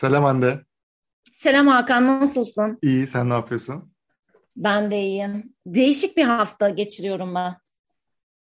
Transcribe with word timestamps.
Selam 0.00 0.24
Hande. 0.24 0.60
Selam 1.32 1.66
Hakan, 1.66 2.20
nasılsın? 2.20 2.78
İyi, 2.82 3.06
sen 3.06 3.30
ne 3.30 3.34
yapıyorsun? 3.34 3.92
Ben 4.56 4.90
de 4.90 5.00
iyiyim. 5.00 5.54
Değişik 5.66 6.16
bir 6.16 6.24
hafta 6.24 6.68
geçiriyorum 6.68 7.34
ben. 7.34 7.56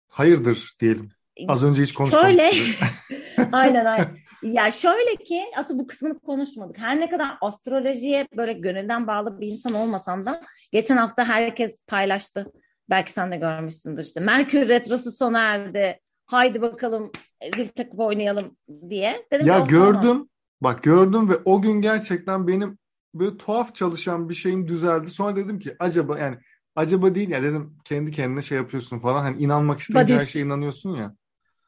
Hayırdır 0.07 0.75
diyelim. 0.79 1.11
Az 1.47 1.63
önce 1.63 1.81
hiç 1.81 1.97
Şöyle, 1.97 2.49
konuşmamıştık. 2.49 2.87
aynen 3.51 3.85
aynen. 3.85 4.17
Ya 4.43 4.71
şöyle 4.71 5.15
ki 5.15 5.43
aslında 5.57 5.83
bu 5.83 5.87
kısmını 5.87 6.19
konuşmadık. 6.19 6.77
Her 6.79 6.99
ne 6.99 7.09
kadar 7.09 7.37
astrolojiye 7.41 8.27
böyle 8.37 8.53
gönülden 8.53 9.07
bağlı 9.07 9.41
bir 9.41 9.47
insan 9.47 9.73
olmasam 9.73 10.25
da 10.25 10.41
geçen 10.71 10.97
hafta 10.97 11.25
herkes 11.25 11.79
paylaştı. 11.87 12.51
Belki 12.89 13.11
sen 13.11 13.31
de 13.31 13.37
görmüşsündür 13.37 14.03
işte. 14.03 14.19
Merkür 14.19 14.69
Retrosu 14.69 15.11
sona 15.11 15.39
erdi. 15.39 15.99
Haydi 16.25 16.61
bakalım 16.61 17.11
zil 17.55 17.67
takıp 17.67 17.99
oynayalım 17.99 18.57
diye. 18.89 19.25
Dedim 19.31 19.47
Ya 19.47 19.59
gördüm, 19.59 20.29
bak 20.63 20.83
gördüm 20.83 21.29
ve 21.29 21.33
o 21.45 21.61
gün 21.61 21.81
gerçekten 21.81 22.47
benim 22.47 22.77
böyle 23.13 23.37
tuhaf 23.37 23.75
çalışan 23.75 24.29
bir 24.29 24.33
şeyim 24.33 24.67
düzeldi. 24.67 25.09
Sonra 25.09 25.35
dedim 25.35 25.59
ki 25.59 25.75
acaba 25.79 26.19
yani 26.19 26.37
acaba 26.75 27.15
değil 27.15 27.29
ya 27.29 27.43
dedim 27.43 27.77
kendi 27.85 28.11
kendine 28.11 28.41
şey 28.41 28.57
yapıyorsun 28.57 28.99
falan. 28.99 29.21
Hani 29.21 29.37
inanmak 29.43 29.79
What 29.79 30.09
her 30.09 30.25
şeye 30.25 30.45
inanıyorsun 30.45 30.95
ya. 30.95 31.15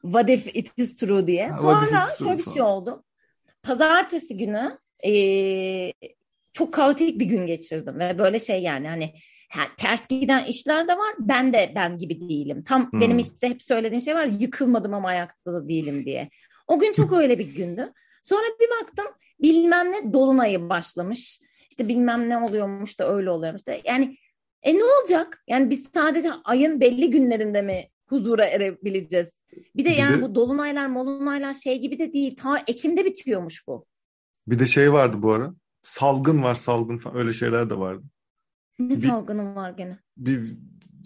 What 0.01 0.29
if 0.29 0.47
it 0.55 0.71
is 0.77 0.95
true 0.95 1.27
diye. 1.27 1.47
Ha, 1.47 1.61
Sonra 1.61 1.75
true 1.77 2.17
şöyle 2.17 2.37
bir 2.37 2.43
şey 2.43 2.61
oldu. 2.61 3.03
Pazartesi 3.63 4.37
günü 4.37 4.77
eee, 5.03 5.93
çok 6.53 6.73
kaotik 6.73 7.19
bir 7.19 7.25
gün 7.25 7.47
geçirdim 7.47 7.99
ve 7.99 8.17
böyle 8.17 8.39
şey 8.39 8.61
yani 8.63 8.87
hani 8.87 9.13
ha, 9.51 9.61
ters 9.77 10.07
giden 10.07 10.43
işler 10.45 10.87
de 10.87 10.97
var. 10.97 11.15
Ben 11.19 11.53
de 11.53 11.71
ben 11.75 11.97
gibi 11.97 12.29
değilim. 12.29 12.63
Tam 12.63 12.91
Hmm. 12.91 13.01
benim 13.01 13.19
işte 13.19 13.49
hep 13.49 13.63
söylediğim 13.63 14.01
şey 14.01 14.15
var. 14.15 14.25
Yıkılmadım 14.25 14.93
ama 14.93 15.07
ayakta 15.07 15.53
da 15.53 15.67
değilim 15.67 16.05
diye. 16.05 16.29
O 16.67 16.79
gün 16.79 16.93
çok 16.93 17.13
öyle 17.17 17.39
bir 17.39 17.55
gündü. 17.55 17.93
Sonra 18.25 18.43
bir 18.59 18.69
baktım 18.81 19.05
bilmem 19.41 19.91
ne 19.91 20.13
dolunayı 20.13 20.69
başlamış. 20.69 21.39
İşte 21.69 21.87
bilmem 21.87 22.29
ne 22.29 22.37
oluyormuş 22.37 22.99
da 22.99 23.13
öyle 23.15 23.29
oluyormuş 23.29 23.67
da. 23.67 23.77
Yani 23.85 24.17
e 24.63 24.75
ne 24.77 24.83
olacak? 24.83 25.43
Yani 25.47 25.69
biz 25.69 25.89
sadece 25.93 26.31
ayın 26.43 26.79
belli 26.81 27.09
günlerinde 27.09 27.61
mi 27.61 27.89
huzura 28.09 28.45
erebileceğiz? 28.45 29.33
Bir 29.75 29.85
de 29.85 29.89
Bir 29.89 29.95
yani 29.95 30.17
de- 30.17 30.21
bu 30.21 30.35
dolunaylar 30.35 30.87
molunaylar 30.87 31.53
şey 31.53 31.79
gibi 31.79 31.99
de 31.99 32.13
değil. 32.13 32.35
Ta 32.35 32.63
Ekim'de 32.67 33.05
bitiyormuş 33.05 33.67
bu. 33.67 33.85
Bir 34.47 34.59
de 34.59 34.65
şey 34.67 34.93
vardı 34.93 35.17
bu 35.21 35.31
ara. 35.31 35.53
Salgın 35.81 36.43
var 36.43 36.55
salgın 36.55 36.97
falan 36.97 37.17
öyle 37.17 37.33
şeyler 37.33 37.69
de 37.69 37.77
vardı. 37.77 38.03
Ne 38.79 38.89
Bir- 38.89 39.07
salgını 39.07 39.55
var 39.55 39.71
gene. 39.71 39.99
Bir 40.17 40.57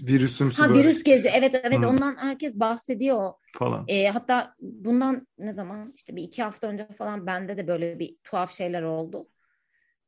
virüsümsü 0.01 0.61
Ha 0.61 0.69
böyle 0.69 0.79
virüs 0.79 1.03
geziyor. 1.03 1.33
Evet 1.37 1.55
evet 1.63 1.79
Hı. 1.79 1.87
ondan 1.87 2.17
herkes 2.17 2.55
bahsediyor. 2.55 3.33
falan. 3.57 3.85
E, 3.87 4.07
hatta 4.07 4.55
bundan 4.59 5.27
ne 5.37 5.53
zaman 5.53 5.93
işte 5.95 6.15
bir 6.15 6.23
iki 6.23 6.43
hafta 6.43 6.67
önce 6.67 6.87
falan 6.97 7.27
bende 7.27 7.57
de 7.57 7.67
böyle 7.67 7.99
bir 7.99 8.15
tuhaf 8.23 8.51
şeyler 8.51 8.81
oldu. 8.81 9.27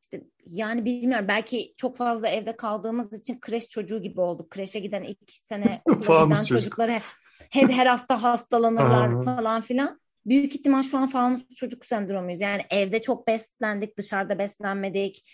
İşte 0.02 0.24
yani 0.48 0.86
bilmiyorum 0.86 1.26
belki 1.28 1.74
çok 1.78 1.98
fazla 1.98 2.28
evde 2.28 2.56
kaldığımız 2.56 3.14
için 3.14 3.40
kreş 3.40 3.70
çocuğu 3.70 4.02
gibi 4.02 4.22
olduk. 4.22 4.50
Kreşe 4.50 4.80
giden 4.80 5.04
ilk 5.04 5.32
sene 5.32 5.82
okula 5.86 6.24
giden 6.24 6.36
çocuk. 6.36 6.48
çocuklara 6.48 7.00
hep 7.50 7.72
her 7.72 7.86
hafta 7.86 8.24
hastalanırlar 8.24 9.26
falan 9.26 9.62
filan. 9.62 10.01
Büyük 10.26 10.56
ihtimal 10.56 10.84
şu 10.84 10.98
an 10.98 11.08
fanus 11.08 11.50
çocuk 11.56 11.86
sendromuyuz. 11.86 12.42
Yani 12.42 12.62
evde 12.70 13.02
çok 13.02 13.28
beslendik, 13.28 13.98
dışarıda 13.98 14.40
beslenmedik. 14.40 15.26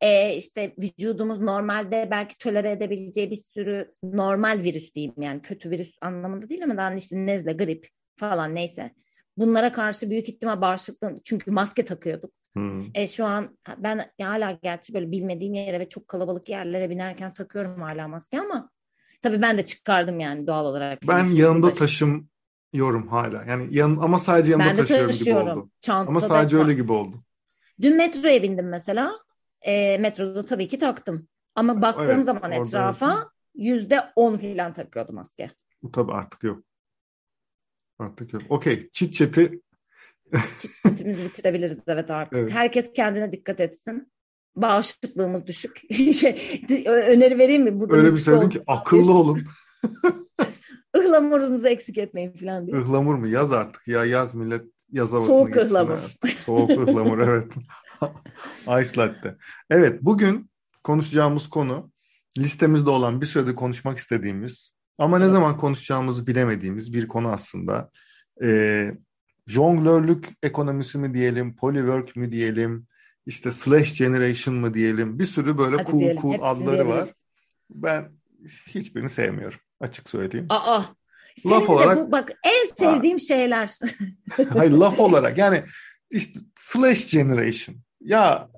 Ee, 0.00 0.36
işte 0.36 0.74
vücudumuz 0.78 1.40
normalde 1.40 2.08
belki 2.10 2.38
tolere 2.38 2.70
edebileceği 2.70 3.30
bir 3.30 3.36
sürü 3.36 3.94
normal 4.02 4.62
virüs 4.62 4.94
diyeyim 4.94 5.14
yani 5.20 5.42
kötü 5.42 5.70
virüs 5.70 5.96
anlamında 6.00 6.48
değil 6.48 6.64
ama 6.64 6.76
daha 6.76 6.94
işte 6.94 7.16
nezle, 7.26 7.52
grip 7.52 7.88
falan 8.16 8.54
neyse. 8.54 8.94
Bunlara 9.36 9.72
karşı 9.72 10.10
büyük 10.10 10.28
ihtimal 10.28 10.60
bağışıklığın 10.60 11.20
çünkü 11.24 11.50
maske 11.50 11.84
takıyorduk. 11.84 12.30
Hmm. 12.54 12.84
E, 12.94 13.06
şu 13.06 13.24
an 13.24 13.58
ben 13.78 14.10
hala 14.22 14.58
gerçi 14.62 14.94
böyle 14.94 15.10
bilmediğim 15.10 15.54
yere 15.54 15.80
ve 15.80 15.88
çok 15.88 16.08
kalabalık 16.08 16.48
yerlere 16.48 16.90
binerken 16.90 17.32
takıyorum 17.32 17.80
hala 17.82 18.08
maske 18.08 18.40
ama 18.40 18.70
tabii 19.22 19.42
ben 19.42 19.58
de 19.58 19.66
çıkardım 19.66 20.20
yani 20.20 20.46
doğal 20.46 20.64
olarak. 20.66 20.98
Ben 21.08 21.24
İşte 21.24 21.36
yanımda 21.42 21.62
burada- 21.62 21.78
taşımıyorum 22.76 23.08
hala. 23.08 23.44
Yani 23.44 23.68
yan, 23.70 23.98
ama 24.00 24.18
sadece 24.18 24.52
yanımda 24.52 24.68
ben 24.68 24.76
de 24.76 24.80
taşıyorum 24.80 25.16
gibi 25.16 25.34
oldu. 25.34 25.70
Çantada 25.80 26.10
Ama 26.10 26.20
sadece 26.20 26.56
öyle 26.56 26.74
gibi 26.74 26.92
oldu. 26.92 27.16
Dün 27.80 27.96
metroya 27.96 28.42
bindim 28.42 28.68
mesela. 28.68 29.12
E, 29.62 29.98
metroda 29.98 30.44
tabii 30.44 30.68
ki 30.68 30.78
taktım. 30.78 31.28
Ama 31.54 31.82
baktığım 31.82 32.10
Evet, 32.10 32.24
zaman 32.24 32.52
etrafa 32.52 33.30
yüzde 33.54 34.00
on 34.16 34.36
filan 34.36 34.72
takıyordu 34.72 35.12
maske. 35.12 35.50
Bu 35.82 35.92
tabii 35.92 36.12
artık 36.12 36.42
yok. 36.42 36.62
Artık 37.98 38.32
yok. 38.32 38.42
Okey. 38.48 38.90
Çit 38.92 39.14
çeti 39.14 39.60
Çitimizi 40.58 41.24
bitirebiliriz 41.24 41.78
evet 41.86 42.10
artık. 42.10 42.38
Evet. 42.38 42.50
Herkes 42.50 42.92
kendine 42.92 43.32
dikkat 43.32 43.60
etsin. 43.60 44.12
Bağışıklığımız 44.56 45.46
düşük. 45.46 45.82
şey, 46.14 46.62
öneri 46.86 47.38
vereyim 47.38 47.62
mi? 47.62 47.80
Burada 47.80 47.96
öyle 47.96 48.12
bir 48.12 48.18
söyledin 48.18 48.48
ki 48.48 48.62
akıllı 48.66 49.12
olun. 49.12 49.42
Ihlamurunuzu 51.02 51.66
eksik 51.68 51.98
etmeyin 51.98 52.32
falan 52.32 52.66
diye. 52.66 52.80
Ihlamur 52.82 53.14
mu? 53.14 53.26
Yaz 53.28 53.52
artık. 53.52 53.88
Ya 53.88 54.04
yaz 54.04 54.34
millet 54.34 54.62
yaz 54.92 55.12
havasına 55.12 55.36
Soğuk 55.36 55.54
geçsin 55.54 55.70
ıhlamur. 55.70 55.92
artık. 55.92 56.30
Soğuk 56.38 56.70
ıhlamur 56.70 57.18
evet. 57.28 57.52
Ice 58.62 59.00
latte. 59.00 59.36
Evet 59.70 60.02
bugün 60.02 60.50
konuşacağımız 60.84 61.48
konu 61.48 61.90
listemizde 62.38 62.90
olan 62.90 63.20
bir 63.20 63.26
sürede 63.26 63.54
konuşmak 63.54 63.98
istediğimiz 63.98 64.72
ama 64.98 65.18
ne 65.18 65.28
zaman 65.28 65.56
konuşacağımızı 65.56 66.26
bilemediğimiz 66.26 66.92
bir 66.92 67.08
konu 67.08 67.28
aslında. 67.28 67.90
Ee, 68.42 68.94
jonglörlük 69.46 70.28
ekonomisi 70.42 70.98
mi 70.98 71.14
diyelim, 71.14 71.56
polywork 71.56 72.16
mi 72.16 72.32
diyelim, 72.32 72.86
işte 73.26 73.52
slash 73.52 73.98
generation 73.98 74.56
mı 74.56 74.74
diyelim. 74.74 75.18
Bir 75.18 75.24
sürü 75.24 75.58
böyle 75.58 75.76
Hadi 75.76 75.90
cool 75.90 76.00
diyelim, 76.00 76.22
cool 76.22 76.34
adları 76.42 76.66
var. 76.66 76.84
diyebiliriz. 76.86 77.22
Ben 77.70 78.12
hiçbirini 78.66 79.08
sevmiyorum 79.08 79.58
açık 79.80 80.10
söyleyeyim. 80.10 80.46
Aa, 80.48 80.82
senin 81.42 81.54
Laf 81.54 81.70
olarak- 81.70 81.98
bu 81.98 82.12
bak 82.12 82.32
en 82.44 82.74
sevdiğim 82.78 83.20
şeyler. 83.20 83.70
Hayır 84.48 84.70
laf 84.70 85.00
olarak 85.00 85.38
yani 85.38 85.62
işte 86.10 86.40
slash 86.56 87.10
generation 87.10 87.76
ya 88.00 88.48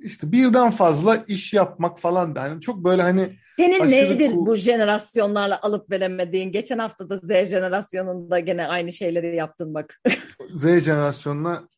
işte 0.00 0.32
birden 0.32 0.70
fazla 0.70 1.16
iş 1.16 1.52
yapmak 1.54 1.98
falan 1.98 2.36
da 2.36 2.42
hani 2.42 2.60
çok 2.60 2.84
böyle 2.84 3.02
hani 3.02 3.36
Senin 3.56 3.90
nedir 3.90 4.30
cool. 4.30 4.46
bu 4.46 4.56
jenerasyonlarla 4.56 5.60
alıp 5.62 5.90
veremediğin? 5.90 6.52
Geçen 6.52 6.78
hafta 6.78 7.10
da 7.10 7.18
Z 7.18 7.50
jenerasyonunda 7.50 8.38
gene 8.38 8.66
aynı 8.66 8.92
şeyleri 8.92 9.36
yaptın 9.36 9.74
bak. 9.74 10.00
Z 10.54 10.62
jenerasyonuna 10.80 11.68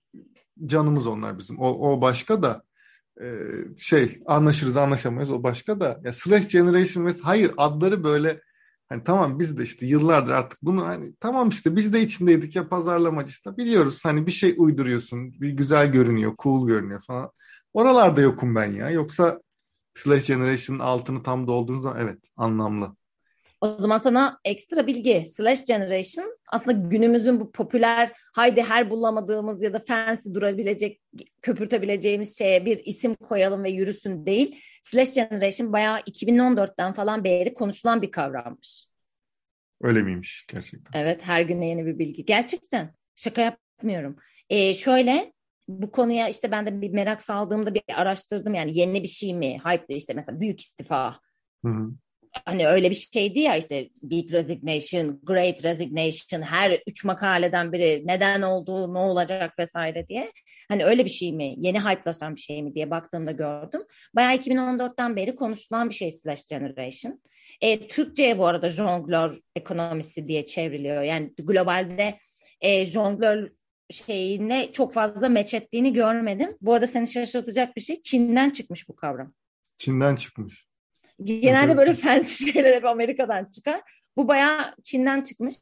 canımız 0.67 1.07
onlar 1.07 1.39
bizim. 1.39 1.59
O, 1.59 1.93
o 1.93 2.01
başka 2.01 2.43
da 2.43 2.63
e, 3.21 3.27
şey 3.79 4.23
anlaşırız 4.27 4.77
anlaşamayız 4.77 5.31
o 5.31 5.43
başka 5.43 5.81
da 5.81 6.01
ya 6.05 6.13
slash 6.13 6.49
generation 6.49 7.07
ve 7.07 7.11
hayır 7.23 7.53
adları 7.57 8.05
böyle 8.05 8.41
hani 8.93 9.05
tamam 9.05 9.39
biz 9.39 9.59
de 9.59 9.63
işte 9.63 9.87
yıllardır 9.87 10.33
artık 10.33 10.59
bunu 10.63 10.87
hani 10.87 11.15
tamam 11.21 11.49
işte 11.49 11.77
biz 11.77 11.93
de 11.93 12.01
içindeydik 12.03 12.57
ya 12.57 12.69
pazarlamacı 12.69 13.31
işte 13.31 13.57
biliyoruz 13.57 14.01
hani 14.05 14.27
bir 14.27 14.33
şey 14.33 14.55
uyduruyorsun 14.59 15.33
bir 15.41 15.51
güzel 15.51 15.93
görünüyor 15.93 16.35
cool 16.43 16.69
görünüyor 16.69 17.03
falan. 17.07 17.31
Oralarda 17.73 18.21
yokum 18.21 18.55
ben 18.55 18.73
ya 18.73 18.91
yoksa 18.91 19.41
slash 19.95 20.27
generation'ın 20.27 20.79
altını 20.81 21.23
tam 21.23 21.47
doldurduğunuz 21.47 21.83
zaman 21.83 22.01
evet 22.01 22.19
anlamlı. 22.37 22.97
O 23.63 23.79
zaman 23.79 23.99
sana 23.99 24.39
ekstra 24.45 24.87
bilgi. 24.87 25.25
Slash 25.27 25.65
Generation 25.65 26.39
aslında 26.49 26.89
günümüzün 26.89 27.41
bu 27.41 27.53
popüler 27.53 28.13
haydi 28.35 28.63
her 28.63 28.91
bulamadığımız 28.91 29.63
ya 29.63 29.73
da 29.73 29.79
fancy 29.79 30.29
durabilecek, 30.35 31.01
köpürtebileceğimiz 31.43 32.39
şeye 32.39 32.65
bir 32.65 32.85
isim 32.85 33.15
koyalım 33.15 33.65
ve 33.65 33.71
yürüsün 33.71 34.27
değil. 34.27 34.61
Slash 34.83 35.15
Generation 35.15 35.73
bayağı 35.73 36.01
2014'ten 36.01 36.93
falan 36.93 37.25
beri 37.25 37.55
konuşulan 37.55 38.03
bir 38.03 38.11
kavrammış. 38.11 38.87
Öyle 39.83 40.03
miymiş 40.03 40.47
gerçekten? 40.49 41.01
Evet 41.01 41.21
her 41.23 41.43
güne 41.43 41.69
yeni 41.69 41.87
bir 41.87 41.99
bilgi. 41.99 42.25
Gerçekten 42.25 42.95
şaka 43.17 43.43
yapmıyorum. 43.43 44.17
Ee, 44.51 44.75
şöyle 44.75 45.33
bu 45.69 45.91
konuya 45.91 46.29
işte 46.29 46.51
ben 46.51 46.67
de 46.67 46.81
bir 46.81 46.91
merak 46.91 47.23
saldığımda 47.23 47.75
bir 47.75 47.83
araştırdım 47.95 48.55
yani 48.55 48.79
yeni 48.79 49.03
bir 49.03 49.09
şey 49.09 49.35
mi? 49.35 49.59
Hype 49.65 49.95
işte 49.95 50.15
mesela 50.15 50.41
büyük 50.41 50.61
istifa. 50.61 51.21
Hı 51.65 51.69
hı. 51.69 51.91
Hani 52.45 52.69
öyle 52.69 52.91
bir 52.91 52.95
şeydi 52.95 53.41
ya 53.41 53.57
işte 53.57 53.89
Big 54.03 54.33
Resignation, 54.33 55.21
Great 55.23 55.65
Resignation 55.65 56.43
her 56.43 56.83
üç 56.87 57.05
makaleden 57.05 57.73
biri 57.73 58.03
neden 58.05 58.43
oldu, 58.43 58.95
ne 58.95 58.99
olacak 58.99 59.59
vesaire 59.59 60.09
diye. 60.09 60.33
Hani 60.69 60.85
öyle 60.85 61.05
bir 61.05 61.11
şey 61.11 61.33
mi, 61.33 61.55
yeni 61.59 61.81
hype'laşan 61.81 62.37
bir 62.37 62.41
şey 62.41 62.63
mi 62.63 62.75
diye 62.75 62.91
baktığımda 62.91 63.33
gördüm. 63.33 63.83
Bayağı 64.15 64.35
2014'ten 64.35 65.17
beri 65.17 65.35
konuşulan 65.35 65.91
bir 65.91 65.95
şey 65.95 66.13
Slash 66.13 66.47
Generation. 66.47 67.21
E, 67.61 67.89
Türkçe'ye 67.89 68.39
bu 68.39 68.47
arada 68.47 68.69
jonglör 68.69 69.39
ekonomisi 69.57 70.29
diye 70.29 70.47
çevriliyor. 70.47 71.03
Yani 71.03 71.33
globalde 71.39 72.19
e, 72.61 72.85
jonglör 72.85 73.51
şeyine 73.91 74.73
çok 74.73 74.93
fazla 74.93 75.29
meç 75.29 75.55
ettiğini 75.55 75.93
görmedim. 75.93 76.57
Bu 76.61 76.75
arada 76.75 76.87
seni 76.87 77.09
şaşırtacak 77.09 77.77
bir 77.77 77.81
şey 77.81 78.03
Çin'den 78.03 78.51
çıkmış 78.51 78.89
bu 78.89 78.97
kavram. 78.97 79.35
Çin'den 79.79 80.17
çıkmış. 80.17 80.67
Genelde 81.25 81.77
böyle 81.77 81.93
fancy 81.95 82.51
şeyler 82.51 82.75
hep 82.75 82.85
Amerika'dan 82.85 83.45
çıkar. 83.45 83.83
Bu 84.17 84.29
bayağı 84.29 84.75
Çin'den 84.83 85.23
çıkmış. 85.23 85.57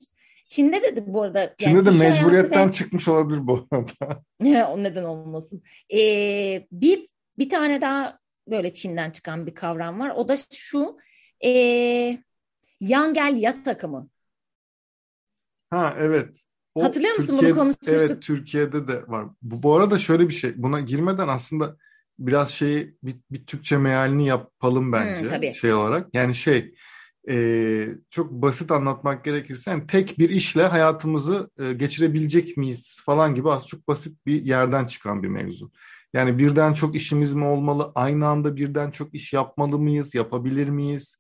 Çin'de 0.48 0.82
de 0.82 1.06
bu 1.06 1.22
arada. 1.22 1.54
Çin'de 1.58 1.76
yani 1.76 1.86
de 1.86 1.90
mecburiyetten 1.90 2.68
ve... 2.68 2.72
çıkmış 2.72 3.08
olabilir 3.08 3.46
bu 3.46 3.68
arada. 3.70 4.22
o 4.72 4.82
neden 4.82 5.04
olmasın. 5.04 5.62
Ee, 5.94 6.66
bir 6.72 7.08
bir 7.38 7.48
tane 7.48 7.80
daha 7.80 8.18
böyle 8.48 8.74
Çin'den 8.74 9.10
çıkan 9.10 9.46
bir 9.46 9.54
kavram 9.54 10.00
var. 10.00 10.12
O 10.16 10.28
da 10.28 10.36
şu 10.52 10.98
e, 11.44 11.50
Yangel 12.80 13.36
yat 13.36 13.64
takımı. 13.64 14.08
Ha 15.70 15.96
evet. 15.98 16.46
O 16.74 16.84
Hatırlıyor 16.84 17.14
musun 17.16 17.26
Türkiye, 17.26 17.50
bunu 17.50 17.60
konuşmuştuk. 17.60 17.96
Evet 18.00 18.22
Türkiye'de 18.22 18.88
de 18.88 19.08
var. 19.08 19.26
Bu, 19.42 19.62
bu 19.62 19.74
arada 19.74 19.98
şöyle 19.98 20.28
bir 20.28 20.34
şey. 20.34 20.62
Buna 20.62 20.80
girmeden 20.80 21.28
aslında 21.28 21.76
biraz 22.20 22.50
şeyi 22.50 22.96
bir, 23.02 23.16
bir 23.30 23.46
Türkçe 23.46 23.78
mealini 23.78 24.26
yapalım 24.26 24.92
bence. 24.92 25.22
Hmm, 25.22 25.28
tabii. 25.28 25.54
Şey 25.54 25.74
olarak. 25.74 26.08
Yani 26.14 26.34
şey 26.34 26.74
e, 27.28 27.86
çok 28.10 28.30
basit 28.30 28.70
anlatmak 28.70 29.24
gerekirse 29.24 29.70
yani 29.70 29.86
tek 29.86 30.18
bir 30.18 30.30
işle 30.30 30.62
hayatımızı 30.62 31.50
e, 31.58 31.72
geçirebilecek 31.72 32.56
miyiz 32.56 33.00
falan 33.06 33.34
gibi 33.34 33.50
az 33.50 33.66
çok 33.66 33.88
basit 33.88 34.26
bir 34.26 34.44
yerden 34.44 34.86
çıkan 34.86 35.22
bir 35.22 35.28
mevzu. 35.28 35.70
Yani 36.14 36.38
birden 36.38 36.72
çok 36.72 36.96
işimiz 36.96 37.34
mi 37.34 37.44
olmalı? 37.44 37.92
Aynı 37.94 38.26
anda 38.26 38.56
birden 38.56 38.90
çok 38.90 39.14
iş 39.14 39.32
yapmalı 39.32 39.78
mıyız? 39.78 40.14
Yapabilir 40.14 40.68
miyiz? 40.68 41.16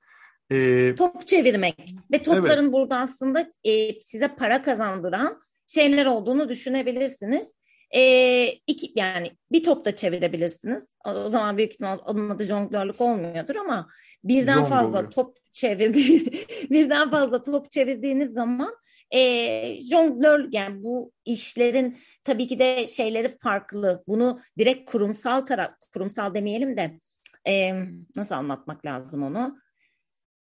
Ee, 0.52 0.94
Top 0.98 1.26
çevirmek 1.26 1.94
ve 2.12 2.22
topların 2.22 2.62
evet. 2.62 2.72
burada 2.72 2.98
aslında 2.98 3.50
e, 3.64 4.02
size 4.02 4.28
para 4.28 4.62
kazandıran 4.62 5.40
şeyler 5.66 6.06
olduğunu 6.06 6.48
düşünebilirsiniz. 6.48 7.54
E, 7.94 8.52
iki, 8.66 8.92
yani 8.96 9.32
bir 9.52 9.64
top 9.64 9.84
da 9.84 9.96
çevirebilirsiniz. 9.96 10.88
O, 11.04 11.28
zaman 11.28 11.56
büyük 11.56 11.72
ihtimal 11.72 11.98
onun 12.06 12.30
adı 12.30 12.44
jonglörlük 12.44 13.00
olmuyordur 13.00 13.56
ama 13.56 13.88
birden 14.24 14.54
Jongle 14.54 14.68
fazla 14.68 15.08
top 15.08 15.36
çevirdi 15.52 15.98
birden 16.70 17.10
fazla 17.10 17.42
top 17.42 17.70
çevirdiğiniz 17.70 18.32
zaman 18.32 18.74
e, 19.10 19.80
jonglör 19.80 20.48
yani 20.52 20.82
bu 20.82 21.12
işlerin 21.24 21.98
tabii 22.24 22.46
ki 22.46 22.58
de 22.58 22.88
şeyleri 22.88 23.38
farklı. 23.38 24.04
Bunu 24.08 24.40
direkt 24.58 24.90
kurumsal 24.90 25.40
taraf 25.40 25.70
kurumsal 25.92 26.34
demeyelim 26.34 26.76
de 26.76 27.00
e, 27.48 27.72
nasıl 28.16 28.34
anlatmak 28.34 28.86
lazım 28.86 29.22
onu? 29.22 29.58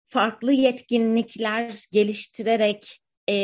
Farklı 0.09 0.53
yetkinlikler 0.53 1.85
geliştirerek 1.93 3.03
e, 3.29 3.35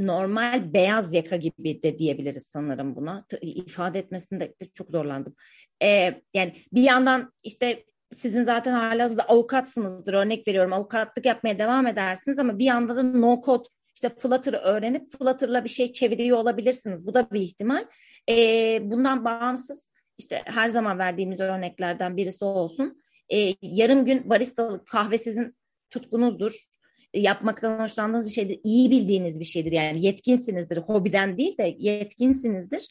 normal 0.00 0.74
beyaz 0.74 1.14
yaka 1.14 1.36
gibi 1.36 1.82
de 1.82 1.98
diyebiliriz 1.98 2.46
sanırım 2.46 2.96
buna. 2.96 3.26
İfade 3.40 3.98
etmesinde 3.98 4.54
de 4.60 4.68
çok 4.74 4.90
zorlandım. 4.90 5.34
Ee, 5.82 6.22
yani 6.34 6.56
bir 6.72 6.82
yandan 6.82 7.32
işte 7.42 7.84
sizin 8.14 8.44
zaten 8.44 8.72
halihazırda 8.72 9.22
avukatsınızdır 9.22 10.14
örnek 10.14 10.48
veriyorum 10.48 10.72
avukatlık 10.72 11.26
yapmaya 11.26 11.58
devam 11.58 11.86
edersiniz 11.86 12.38
ama 12.38 12.58
bir 12.58 12.64
yanda 12.64 12.96
da 12.96 13.02
no 13.02 13.42
code 13.44 13.68
işte 13.94 14.08
Flutter'ı 14.08 14.56
öğrenip 14.56 15.10
Flutter'la 15.10 15.64
bir 15.64 15.68
şey 15.68 15.92
çeviriyor 15.92 16.38
olabilirsiniz. 16.38 17.06
Bu 17.06 17.14
da 17.14 17.30
bir 17.30 17.40
ihtimal. 17.40 17.84
Ee, 18.30 18.80
bundan 18.82 19.24
bağımsız 19.24 19.88
işte 20.18 20.42
her 20.44 20.68
zaman 20.68 20.98
verdiğimiz 20.98 21.40
örneklerden 21.40 22.16
birisi 22.16 22.44
olsun. 22.44 23.02
Ee, 23.32 23.54
yarım 23.62 24.04
gün 24.04 24.30
barista 24.30 24.84
kahve 24.84 25.18
sizin 25.18 25.56
tutkunuzdur 25.90 26.66
yapmaktan 27.14 27.78
hoşlandığınız 27.78 28.24
bir 28.24 28.30
şeydir, 28.30 28.60
iyi 28.64 28.90
bildiğiniz 28.90 29.40
bir 29.40 29.44
şeydir. 29.44 29.72
Yani 29.72 30.06
yetkinsinizdir, 30.06 30.76
hobiden 30.76 31.38
değil 31.38 31.58
de 31.58 31.76
yetkinsinizdir. 31.78 32.88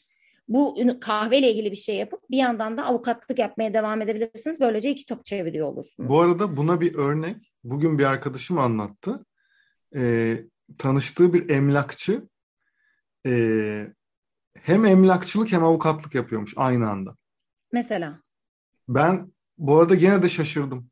Bu 0.48 0.76
kahveyle 1.00 1.52
ilgili 1.52 1.70
bir 1.70 1.76
şey 1.76 1.96
yapıp 1.96 2.30
bir 2.30 2.36
yandan 2.36 2.76
da 2.76 2.84
avukatlık 2.84 3.38
yapmaya 3.38 3.74
devam 3.74 4.02
edebilirsiniz. 4.02 4.60
Böylece 4.60 4.90
iki 4.90 5.06
top 5.06 5.24
çeviriyor 5.24 5.68
olursunuz. 5.68 6.08
Bu 6.08 6.20
arada 6.20 6.56
buna 6.56 6.80
bir 6.80 6.94
örnek 6.94 7.52
bugün 7.64 7.98
bir 7.98 8.04
arkadaşım 8.04 8.58
anlattı. 8.58 9.26
Ee, 9.96 10.44
tanıştığı 10.78 11.34
bir 11.34 11.50
emlakçı 11.50 12.22
e, 13.26 13.86
hem 14.54 14.84
emlakçılık 14.84 15.52
hem 15.52 15.64
avukatlık 15.64 16.14
yapıyormuş 16.14 16.52
aynı 16.56 16.90
anda. 16.90 17.16
Mesela? 17.72 18.20
Ben 18.88 19.32
bu 19.58 19.78
arada 19.78 19.94
yine 19.94 20.22
de 20.22 20.28
şaşırdım. 20.28 20.90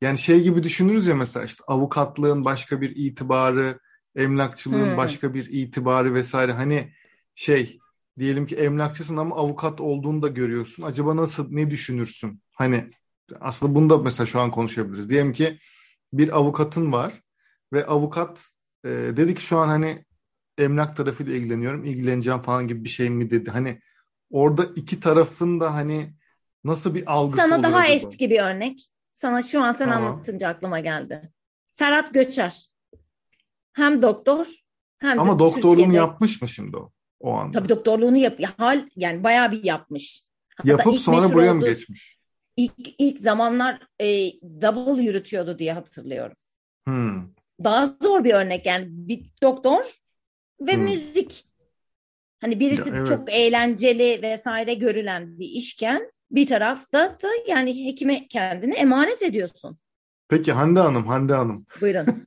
Yani 0.00 0.18
şey 0.18 0.42
gibi 0.42 0.62
düşünürüz 0.62 1.06
ya 1.06 1.14
mesela 1.14 1.46
işte 1.46 1.64
avukatlığın 1.66 2.44
başka 2.44 2.80
bir 2.80 2.96
itibarı, 2.96 3.78
emlakçılığın 4.16 4.90
hmm. 4.90 4.96
başka 4.96 5.34
bir 5.34 5.48
itibarı 5.50 6.14
vesaire. 6.14 6.52
Hani 6.52 6.92
şey 7.34 7.78
diyelim 8.18 8.46
ki 8.46 8.56
emlakçısın 8.56 9.16
ama 9.16 9.36
avukat 9.36 9.80
olduğunu 9.80 10.22
da 10.22 10.28
görüyorsun. 10.28 10.82
Acaba 10.82 11.16
nasıl 11.16 11.46
ne 11.50 11.70
düşünürsün? 11.70 12.42
Hani 12.52 12.90
aslında 13.40 13.74
bunu 13.74 13.90
da 13.90 13.98
mesela 13.98 14.26
şu 14.26 14.40
an 14.40 14.50
konuşabiliriz. 14.50 15.10
Diyelim 15.10 15.32
ki 15.32 15.58
bir 16.12 16.36
avukatın 16.36 16.92
var 16.92 17.22
ve 17.72 17.86
avukat 17.86 18.46
e, 18.84 18.88
dedi 18.88 19.34
ki 19.34 19.42
şu 19.42 19.58
an 19.58 19.68
hani 19.68 20.04
emlak 20.58 20.96
tarafıyla 20.96 21.34
ilgileniyorum, 21.34 21.84
ilgileneceğim 21.84 22.42
falan 22.42 22.68
gibi 22.68 22.84
bir 22.84 22.88
şey 22.88 23.10
mi 23.10 23.30
dedi. 23.30 23.50
Hani 23.50 23.80
orada 24.30 24.64
iki 24.76 25.00
tarafın 25.00 25.60
da 25.60 25.74
hani 25.74 26.14
nasıl 26.64 26.94
bir 26.94 27.12
algısı 27.12 27.42
Sana 27.42 27.62
daha 27.62 27.78
acaba? 27.78 27.94
eski 27.94 28.30
bir 28.30 28.40
örnek. 28.40 28.90
Sana 29.16 29.42
şu 29.42 29.62
an 29.62 29.72
sen 29.72 29.88
tamam. 29.88 30.12
anlatınca 30.12 30.48
aklıma 30.48 30.80
geldi. 30.80 31.32
Ferhat 31.76 32.14
Göçer. 32.14 32.70
Hem 33.72 34.02
doktor 34.02 34.46
hem 34.98 35.20
Ama 35.20 35.38
doktorluğunu 35.38 35.76
Türkiye'de... 35.76 35.96
yapmış 35.96 36.42
mı 36.42 36.48
şimdi 36.48 36.76
o? 36.76 36.92
O 37.20 37.32
anda. 37.32 37.58
Tabii 37.58 37.68
doktorluğunu 37.68 38.16
yap 38.16 38.40
hal 38.58 38.88
yani 38.96 39.24
bayağı 39.24 39.52
bir 39.52 39.64
yapmış. 39.64 40.22
Hatta 40.56 40.70
Yapıp 40.70 40.98
sonra 40.98 41.32
buraya 41.32 41.50
oldu, 41.50 41.58
mı 41.58 41.64
geçmiş? 41.64 42.18
İlk, 42.56 42.72
ilk 42.98 43.20
zamanlar 43.20 43.82
e, 44.00 44.32
double 44.62 45.02
yürütüyordu 45.02 45.58
diye 45.58 45.72
hatırlıyorum. 45.72 46.36
Hmm. 46.86 47.22
Daha 47.64 47.86
zor 48.02 48.24
bir 48.24 48.34
örnek 48.34 48.66
yani 48.66 48.86
bir 48.88 49.30
doktor 49.42 49.98
ve 50.60 50.72
hmm. 50.72 50.82
müzik. 50.82 51.44
Hani 52.40 52.60
birisi 52.60 52.88
ya, 52.88 52.96
evet. 52.96 53.06
çok 53.06 53.32
eğlenceli 53.32 54.22
vesaire 54.22 54.74
görülen 54.74 55.38
bir 55.38 55.46
işken 55.46 56.10
bir 56.30 56.46
tarafta 56.46 57.18
da 57.22 57.28
yani 57.48 57.86
hekime 57.86 58.28
kendini 58.28 58.74
emanet 58.74 59.22
ediyorsun. 59.22 59.78
Peki 60.28 60.52
Hande 60.52 60.80
Hanım, 60.80 61.06
Hande 61.06 61.34
Hanım. 61.34 61.66
Buyurun. 61.80 62.06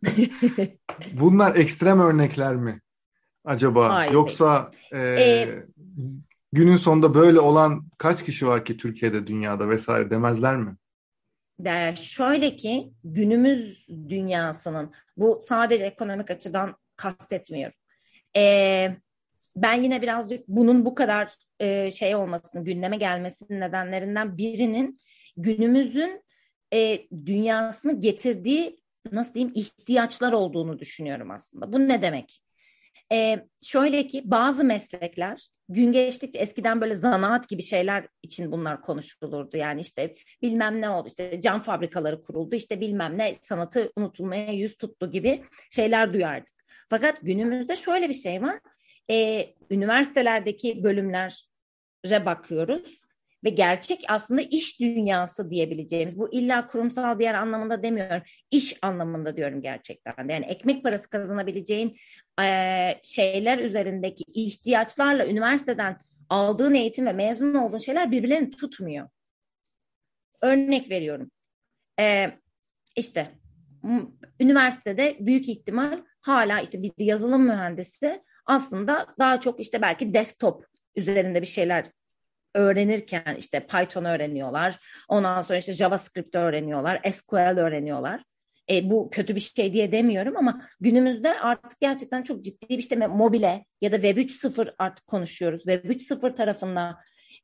Bunlar 1.14 1.56
ekstrem 1.56 2.00
örnekler 2.00 2.56
mi 2.56 2.82
acaba? 3.46 3.90
Hayır, 3.90 4.12
Yoksa 4.12 4.72
e, 4.92 5.00
ee, 5.00 5.64
günün 6.54 6.76
sonunda 6.76 7.14
böyle 7.14 7.40
olan 7.40 7.86
kaç 7.98 8.26
kişi 8.26 8.48
var 8.48 8.66
ki 8.66 8.78
Türkiye'de, 8.78 9.28
dünyada 9.28 9.70
vesaire 9.70 10.10
demezler 10.10 10.58
mi? 10.58 10.76
De, 11.60 11.96
şöyle 11.96 12.56
ki 12.56 12.92
günümüz 13.04 13.88
dünyasının 14.10 14.94
bu 15.18 15.40
sadece 15.44 15.86
ekonomik 15.86 16.32
açıdan 16.32 16.76
kastetmiyorum. 16.96 17.78
Ee, 18.38 18.98
ben 19.56 19.74
yine 19.74 20.02
birazcık 20.02 20.48
bunun 20.48 20.86
bu 20.86 20.96
kadar 20.96 21.36
e, 21.60 21.92
şey 21.92 22.16
olmasını, 22.16 22.64
gündeme 22.64 22.98
gelmesinin 22.98 23.60
nedenlerinden 23.60 24.38
birinin 24.38 25.00
günümüzün 25.38 26.24
e, 26.74 27.08
dünyasını 27.26 28.00
getirdiği 28.00 28.80
nasıl 29.12 29.34
diyeyim 29.34 29.54
ihtiyaçlar 29.56 30.34
olduğunu 30.34 30.80
düşünüyorum 30.80 31.32
aslında. 31.32 31.74
Bu 31.74 31.80
ne 31.80 32.02
demek? 32.02 32.42
E, 33.12 33.46
şöyle 33.62 34.08
ki 34.08 34.22
bazı 34.26 34.64
meslekler 34.64 35.48
gün 35.70 35.92
geçtikçe 35.92 36.40
eskiden 36.40 36.82
böyle 36.82 36.96
zanaat 36.96 37.50
gibi 37.50 37.62
şeyler 37.62 38.08
için 38.24 38.52
bunlar 38.52 38.82
konuşulurdu. 38.82 39.58
Yani 39.58 39.82
işte 39.82 40.16
bilmem 40.42 40.82
ne 40.82 40.90
oldu 40.90 41.08
işte 41.08 41.42
cam 41.42 41.62
fabrikaları 41.62 42.24
kuruldu 42.24 42.56
işte 42.56 42.82
bilmem 42.82 43.18
ne 43.18 43.36
sanatı 43.36 43.92
unutulmaya 43.96 44.52
yüz 44.52 44.78
tuttu 44.78 45.12
gibi 45.12 45.44
şeyler 45.70 46.14
duyardık. 46.14 46.54
Fakat 46.90 47.22
günümüzde 47.22 47.76
şöyle 47.76 48.10
bir 48.10 48.14
şey 48.14 48.42
var. 48.42 48.60
E, 49.12 49.48
üniversitelerdeki 49.70 50.84
bölümler 50.84 51.49
bakıyoruz 52.26 53.02
ve 53.44 53.50
gerçek 53.50 54.04
aslında 54.08 54.42
iş 54.42 54.80
dünyası 54.80 55.50
diyebileceğimiz 55.50 56.18
bu 56.18 56.34
illa 56.34 56.68
kurumsal 56.68 57.20
bir 57.20 57.24
yer 57.24 57.34
anlamında 57.34 57.84
demiyorum 57.84 58.24
iş 58.52 58.78
anlamında 58.82 59.38
diyorum 59.38 59.62
gerçekten 59.62 60.30
yani 60.30 60.46
ekmek 60.46 60.84
parası 60.84 61.10
kazanabileceğin 61.10 61.98
e, 62.42 63.00
şeyler 63.04 63.58
üzerindeki 63.58 64.24
ihtiyaçlarla 64.34 65.28
üniversiteden 65.28 66.02
aldığın 66.30 66.74
eğitim 66.74 67.06
ve 67.06 67.14
mezun 67.14 67.54
olduğun 67.54 67.78
şeyler 67.78 68.12
birbirlerini 68.12 68.50
tutmuyor. 68.50 69.10
Örnek 70.42 70.90
veriyorum. 70.90 71.32
E, 72.00 72.32
işte 72.96 73.32
üniversitede 74.40 75.18
büyük 75.20 75.50
ihtimal 75.50 76.04
hala 76.22 76.62
işte 76.62 76.84
bir 76.84 76.92
yazılım 76.98 77.46
mühendisi 77.46 78.24
aslında 78.46 79.08
daha 79.20 79.40
çok 79.40 79.60
işte 79.60 79.82
belki 79.82 80.14
desktop 80.14 80.66
üzerinde 81.00 81.42
bir 81.42 81.48
şeyler 81.48 81.86
öğrenirken 82.56 83.36
işte 83.40 83.60
Python 83.60 84.06
öğreniyorlar. 84.06 84.80
Ondan 85.10 85.42
sonra 85.42 85.60
işte 85.60 85.74
JavaScript 85.74 86.36
öğreniyorlar, 86.36 87.02
SQL 87.12 87.58
öğreniyorlar. 87.58 88.24
E, 88.70 88.90
bu 88.90 89.10
kötü 89.10 89.36
bir 89.36 89.40
şey 89.40 89.74
diye 89.74 89.92
demiyorum 89.92 90.38
ama 90.38 90.62
günümüzde 90.80 91.40
artık 91.40 91.80
gerçekten 91.82 92.24
çok 92.24 92.44
ciddi 92.44 92.70
bir 92.70 92.78
işte 92.78 92.96
mobile 92.96 93.66
ya 93.82 93.92
da 93.92 93.96
Web 93.96 94.18
3.0 94.18 94.74
artık 94.78 95.08
konuşuyoruz. 95.08 95.64
Web 95.64 95.86
3.0 95.86 96.36
tarafında 96.36 96.98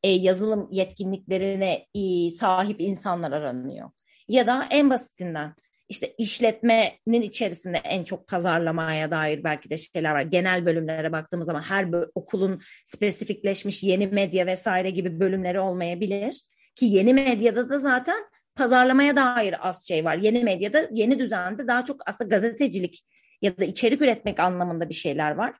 e, 0.03 0.09
yazılım 0.09 0.67
yetkinliklerine 0.71 1.85
e, 1.95 2.31
sahip 2.31 2.81
insanlar 2.81 3.31
aranıyor. 3.31 3.89
Ya 4.27 4.47
da 4.47 4.67
en 4.71 4.89
basitinden 4.89 5.53
işte 5.89 6.13
işletmenin 6.17 7.21
içerisinde 7.21 7.77
en 7.77 8.03
çok 8.03 8.27
pazarlamaya 8.27 9.11
dair 9.11 9.43
belki 9.43 9.69
de 9.69 9.77
şeyler 9.77 10.11
var. 10.11 10.21
Genel 10.21 10.65
bölümlere 10.65 11.11
baktığımız 11.11 11.45
zaman 11.45 11.61
her 11.61 11.87
okulun 12.15 12.61
spesifikleşmiş 12.85 13.83
yeni 13.83 14.07
medya 14.07 14.45
vesaire 14.45 14.89
gibi 14.89 15.19
bölümleri 15.19 15.59
olmayabilir. 15.59 16.41
Ki 16.75 16.85
yeni 16.85 17.13
medyada 17.13 17.69
da 17.69 17.79
zaten 17.79 18.25
pazarlamaya 18.55 19.15
dair 19.15 19.67
az 19.69 19.87
şey 19.87 20.05
var. 20.05 20.17
Yeni 20.17 20.43
medyada, 20.43 20.89
yeni 20.91 21.19
düzende 21.19 21.67
daha 21.67 21.85
çok 21.85 22.01
aslında 22.05 22.35
gazetecilik 22.35 23.03
ya 23.41 23.57
da 23.57 23.65
içerik 23.65 24.01
üretmek 24.01 24.39
anlamında 24.39 24.89
bir 24.89 24.93
şeyler 24.93 25.31
var. 25.31 25.55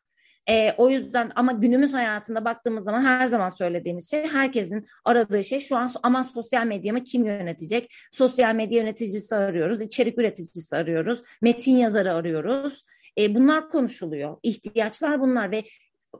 E, 0.50 0.74
o 0.78 0.90
yüzden 0.90 1.32
ama 1.36 1.52
günümüz 1.52 1.94
hayatında 1.94 2.46
baktığımız 2.46 2.84
zaman 2.84 3.02
her 3.02 3.26
zaman 3.26 3.50
söylediğimiz 3.50 4.12
şey 4.12 4.28
herkesin 4.28 4.88
aradığı 5.06 5.44
şey 5.44 5.60
şu 5.60 5.78
an 5.78 5.92
ama 6.04 6.24
sosyal 6.24 6.66
medyamı 6.66 7.04
kim 7.04 7.26
yönetecek? 7.26 7.96
Sosyal 8.12 8.56
medya 8.56 8.82
yöneticisi 8.82 9.36
arıyoruz, 9.36 9.82
içerik 9.82 10.18
üreticisi 10.18 10.76
arıyoruz, 10.76 11.24
metin 11.42 11.76
yazarı 11.76 12.14
arıyoruz. 12.14 12.86
E, 13.18 13.36
bunlar 13.36 13.70
konuşuluyor. 13.70 14.38
İhtiyaçlar 14.44 15.20
bunlar 15.20 15.52
ve 15.52 15.64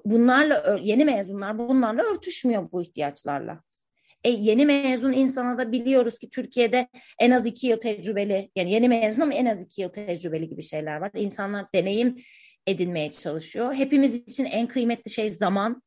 bunlarla 0.06 0.80
yeni 0.82 1.06
mezunlar 1.06 1.58
bunlarla 1.58 2.04
örtüşmüyor 2.04 2.72
bu 2.72 2.82
ihtiyaçlarla. 2.82 3.64
E, 4.24 4.30
yeni 4.30 4.66
mezun 4.66 5.12
insana 5.12 5.58
da 5.58 5.72
biliyoruz 5.72 6.20
ki 6.20 6.30
Türkiye'de 6.30 6.88
en 7.20 7.32
az 7.32 7.46
iki 7.46 7.68
yıl 7.68 7.78
tecrübeli 7.78 8.52
yani 8.56 8.72
yeni 8.72 8.90
mezun 8.90 9.22
ama 9.22 9.34
en 9.34 9.46
az 9.46 9.62
iki 9.62 9.82
yıl 9.82 9.90
tecrübeli 9.90 10.50
gibi 10.50 10.64
şeyler 10.64 10.98
var. 10.98 11.12
İnsanlar 11.14 11.66
deneyim 11.76 12.16
edinmeye 12.68 13.12
çalışıyor. 13.12 13.74
Hepimiz 13.74 14.16
için 14.16 14.46
en 14.46 14.68
kıymetli 14.68 15.12
şey 15.12 15.30
zaman. 15.30 15.82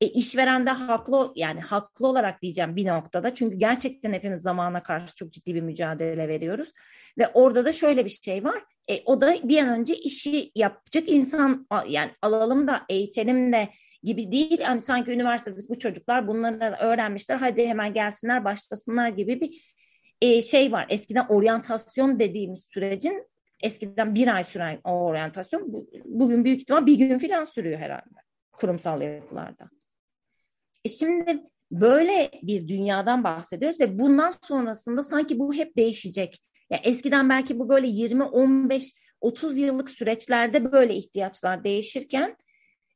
E, 0.00 0.06
işveren 0.06 0.66
de 0.66 0.70
haklı 0.70 1.32
yani 1.36 1.60
haklı 1.60 2.06
olarak 2.06 2.42
diyeceğim 2.42 2.76
bir 2.76 2.86
noktada. 2.86 3.34
Çünkü 3.34 3.56
gerçekten 3.56 4.12
hepimiz 4.12 4.42
zamana 4.42 4.82
karşı 4.82 5.14
çok 5.14 5.32
ciddi 5.32 5.54
bir 5.54 5.60
mücadele 5.60 6.28
veriyoruz. 6.28 6.72
Ve 7.18 7.28
orada 7.28 7.64
da 7.64 7.72
şöyle 7.72 8.04
bir 8.04 8.10
şey 8.10 8.44
var. 8.44 8.62
E, 8.88 9.02
o 9.04 9.20
da 9.20 9.36
bir 9.42 9.58
an 9.58 9.68
önce 9.68 9.96
işi 9.96 10.52
yapacak 10.54 11.08
insan 11.08 11.66
yani 11.88 12.10
alalım 12.22 12.66
da 12.66 12.82
eğitelim 12.88 13.52
de 13.52 13.68
gibi 14.02 14.32
değil. 14.32 14.60
Yani 14.60 14.80
sanki 14.80 15.10
üniversitede 15.10 15.60
bu 15.68 15.78
çocuklar 15.78 16.28
bunları 16.28 16.76
öğrenmişler. 16.80 17.36
Hadi 17.36 17.66
hemen 17.66 17.94
gelsinler 17.94 18.44
başlasınlar 18.44 19.08
gibi 19.08 19.40
bir 19.40 19.72
e, 20.20 20.42
şey 20.42 20.72
var. 20.72 20.86
Eskiden 20.88 21.26
oryantasyon 21.28 22.18
dediğimiz 22.18 22.68
sürecin 22.72 23.26
eskiden 23.62 24.14
bir 24.14 24.28
ay 24.28 24.44
süren 24.44 24.80
o 24.84 24.90
oryantasyon 24.90 25.86
bugün 26.04 26.44
büyük 26.44 26.60
ihtimal 26.60 26.86
bir 26.86 26.98
gün 26.98 27.18
falan 27.18 27.44
sürüyor 27.44 27.78
herhalde 27.78 28.20
kurumsal 28.52 29.02
yapılarda. 29.02 29.70
E 30.84 30.88
şimdi 30.88 31.42
böyle 31.70 32.30
bir 32.42 32.68
dünyadan 32.68 33.24
bahsediyoruz 33.24 33.80
ve 33.80 33.98
bundan 33.98 34.34
sonrasında 34.42 35.02
sanki 35.02 35.38
bu 35.38 35.54
hep 35.54 35.76
değişecek. 35.76 36.42
Ya 36.70 36.80
eskiden 36.84 37.28
belki 37.28 37.58
bu 37.58 37.68
böyle 37.68 37.88
20, 37.88 38.22
15, 38.22 38.94
30 39.20 39.58
yıllık 39.58 39.90
süreçlerde 39.90 40.72
böyle 40.72 40.94
ihtiyaçlar 40.94 41.64
değişirken 41.64 42.36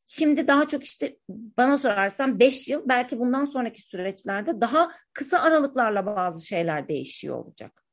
şimdi 0.07 0.49
daha 0.49 0.69
çok 0.69 0.85
işte 0.85 1.17
bana 1.29 1.79
sorarsan 1.79 2.39
5 2.39 2.69
yıl 2.69 2.89
belki 2.89 3.19
bundan 3.19 3.45
sonraki 3.45 3.83
süreçlerde 3.83 4.61
daha 4.61 4.91
kısa 5.13 5.39
aralıklarla 5.39 6.07
bazı 6.07 6.47
şeyler 6.47 6.89
değişiyor 6.89 7.45
olacak. 7.45 7.86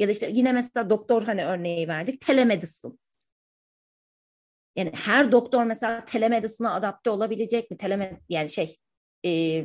Ya 0.00 0.08
da 0.08 0.12
işte 0.12 0.30
yine 0.32 0.52
mesela 0.52 0.90
doktor 0.90 1.22
hani 1.22 1.44
örneği 1.44 1.88
verdik. 1.88 2.20
Telemedicine. 2.20 2.92
Yani 4.76 4.92
her 4.94 5.32
doktor 5.32 5.64
mesela 5.64 6.04
telemedicine'a 6.04 6.74
adapte 6.74 7.10
olabilecek 7.10 7.70
mi? 7.70 7.76
Teleme 7.76 8.20
yani 8.28 8.48
şey 8.48 8.78
e, 9.26 9.64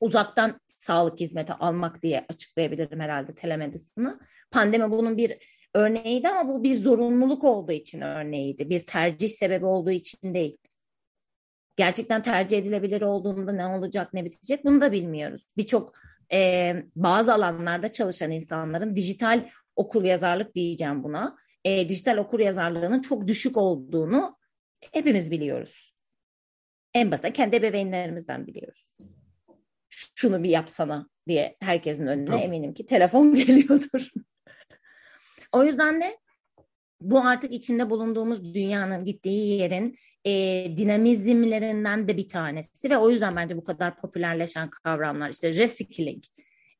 uzaktan 0.00 0.60
sağlık 0.68 1.20
hizmeti 1.20 1.52
almak 1.52 2.02
diye 2.02 2.26
açıklayabilirim 2.28 3.00
herhalde 3.00 3.34
telemedicine'ı. 3.34 4.20
Pandemi 4.50 4.90
bunun 4.90 5.16
bir 5.16 5.38
örneğiydi 5.74 6.28
ama 6.28 6.54
bu 6.54 6.62
bir 6.62 6.74
zorunluluk 6.74 7.44
olduğu 7.44 7.72
için 7.72 8.00
örneğiydi. 8.00 8.70
Bir 8.70 8.86
tercih 8.86 9.28
sebebi 9.28 9.66
olduğu 9.66 9.90
için 9.90 10.34
değil. 10.34 10.58
Gerçekten 11.76 12.22
tercih 12.22 12.58
edilebilir 12.58 13.02
olduğunda 13.02 13.52
ne 13.52 13.66
olacak 13.66 14.14
ne 14.14 14.24
bitecek 14.24 14.64
bunu 14.64 14.80
da 14.80 14.92
bilmiyoruz. 14.92 15.44
Birçok 15.56 15.92
e, 16.32 16.74
bazı 16.96 17.34
alanlarda 17.34 17.92
çalışan 17.92 18.30
insanların 18.30 18.96
dijital 18.96 19.48
okur 19.76 20.04
yazarlık 20.04 20.54
diyeceğim 20.54 21.04
buna. 21.04 21.36
E, 21.64 21.88
dijital 21.88 22.16
okur 22.16 22.40
yazarlığının 22.40 23.00
çok 23.00 23.26
düşük 23.26 23.56
olduğunu 23.56 24.38
hepimiz 24.92 25.30
biliyoruz. 25.30 25.94
En 26.94 27.10
basit 27.10 27.32
kendi 27.32 27.56
ebeveynlerimizden 27.56 28.46
biliyoruz. 28.46 28.96
Şunu 29.90 30.42
bir 30.42 30.50
yapsana 30.50 31.08
diye 31.28 31.56
herkesin 31.60 32.06
önüne 32.06 32.26
tamam. 32.26 32.42
eminim 32.42 32.74
ki 32.74 32.86
telefon 32.86 33.34
geliyordur. 33.46 34.08
o 35.52 35.64
yüzden 35.64 36.00
de 36.00 36.18
bu 37.00 37.20
artık 37.20 37.52
içinde 37.52 37.90
bulunduğumuz 37.90 38.54
dünyanın 38.54 39.04
gittiği 39.04 39.58
yerin 39.58 39.96
e, 40.24 40.32
dinamizmlerinden 40.76 42.08
de 42.08 42.16
bir 42.16 42.28
tanesi 42.28 42.90
ve 42.90 42.98
o 42.98 43.10
yüzden 43.10 43.36
bence 43.36 43.56
bu 43.56 43.64
kadar 43.64 44.00
popülerleşen 44.00 44.70
kavramlar 44.70 45.30
işte 45.30 45.48
recycling 45.54 46.24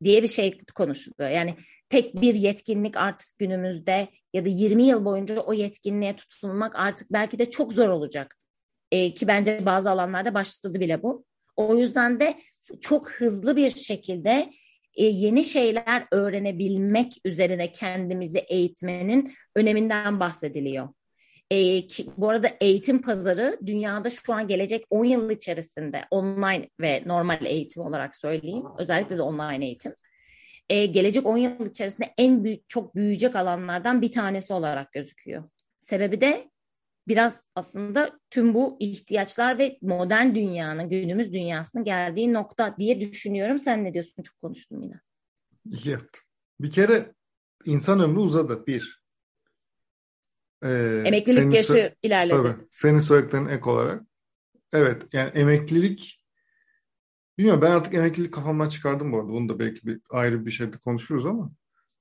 diye 0.05 0.23
bir 0.23 0.29
şey 0.29 0.61
konuşuluyor. 0.75 1.31
Yani 1.31 1.57
tek 1.89 2.21
bir 2.21 2.35
yetkinlik 2.35 2.97
artık 2.97 3.39
günümüzde 3.39 4.09
ya 4.33 4.45
da 4.45 4.49
20 4.49 4.83
yıl 4.83 5.05
boyunca 5.05 5.41
o 5.41 5.53
yetkinliğe 5.53 6.17
tutunmak 6.17 6.77
artık 6.77 7.13
belki 7.13 7.39
de 7.39 7.51
çok 7.51 7.73
zor 7.73 7.89
olacak. 7.89 8.37
E, 8.93 9.15
ki 9.15 9.29
bence 9.29 9.67
bazı 9.67 9.91
alanlarda 9.91 10.35
başladı 10.35 10.81
bile 10.81 11.03
bu. 11.03 11.25
O 11.57 11.77
yüzden 11.77 12.21
de 12.21 12.35
çok 12.81 13.11
hızlı 13.11 13.57
bir 13.57 13.71
şekilde 13.71 14.53
e, 14.97 15.05
yeni 15.05 15.45
şeyler 15.45 16.07
öğrenebilmek 16.11 17.13
üzerine 17.25 17.73
kendimizi 17.73 18.39
eğitmenin 18.39 19.35
öneminden 19.57 20.21
bahsediliyor. 20.21 20.89
E, 21.51 21.87
ki, 21.87 22.07
bu 22.17 22.29
arada 22.29 22.51
eğitim 22.61 23.03
pazarı 23.03 23.59
dünyada 23.67 24.11
şu 24.11 24.33
an 24.33 24.49
gelecek 24.49 24.85
10 24.91 25.05
yıl 25.05 25.31
içerisinde 25.31 26.05
online 26.11 26.69
ve 26.81 27.03
normal 27.07 27.45
eğitim 27.45 27.83
olarak 27.83 28.17
söyleyeyim. 28.17 28.65
Özellikle 28.79 29.17
de 29.17 29.23
online 29.23 29.67
eğitim. 29.67 29.95
E, 30.69 30.87
gelecek 30.87 31.27
10 31.27 31.37
yıl 31.37 31.67
içerisinde 31.67 32.15
en 32.19 32.45
büyük, 32.45 32.69
çok 32.69 32.95
büyüyecek 32.95 33.37
alanlardan 33.37 34.03
bir 34.03 34.13
tanesi 34.13 34.53
olarak 34.53 34.93
gözüküyor. 34.93 35.45
Sebebi 35.79 36.21
de 36.21 36.51
biraz 37.09 37.43
aslında 37.55 38.21
tüm 38.31 38.55
bu 38.55 38.77
ihtiyaçlar 38.81 39.59
ve 39.59 39.79
modern 39.83 40.35
dünyanın, 40.35 40.89
günümüz 40.89 41.33
dünyasının 41.33 41.85
geldiği 41.85 42.33
nokta 42.33 42.77
diye 42.79 43.01
düşünüyorum. 43.01 43.59
Sen 43.59 43.85
ne 43.85 43.95
diyorsun? 43.95 44.23
Çok 44.23 44.41
konuştum 44.41 44.83
yine. 44.83 45.01
İyi 45.65 45.89
yaptın. 45.89 46.23
Bir 46.61 46.71
kere 46.71 47.15
insan 47.65 48.01
ömrü 48.01 48.19
uzadı. 48.19 48.67
Bir. 48.67 49.03
Ee, 50.63 51.03
Emeklilik 51.07 51.55
yaşı 51.55 51.95
ilerledi. 52.03 52.37
Tabii. 52.37 52.67
Senin 52.71 52.99
söylediklerin 52.99 53.47
ek 53.47 53.71
olarak. 53.71 54.03
Evet. 54.73 55.03
Yani 55.13 55.31
emeklilik 55.31 56.25
bilmiyorum 57.39 57.63
ben 57.63 57.71
artık 57.71 57.95
emeklilik 57.95 58.35
kafamdan 58.35 58.69
çıkardım 58.69 59.13
bu 59.13 59.19
arada. 59.19 59.29
Bunu 59.29 59.49
da 59.49 59.59
belki 59.59 59.87
bir 59.87 60.01
ayrı 60.11 60.47
bir 60.47 60.51
şeyde 60.51 60.79
konuşuruz 60.79 61.27
ama. 61.27 61.53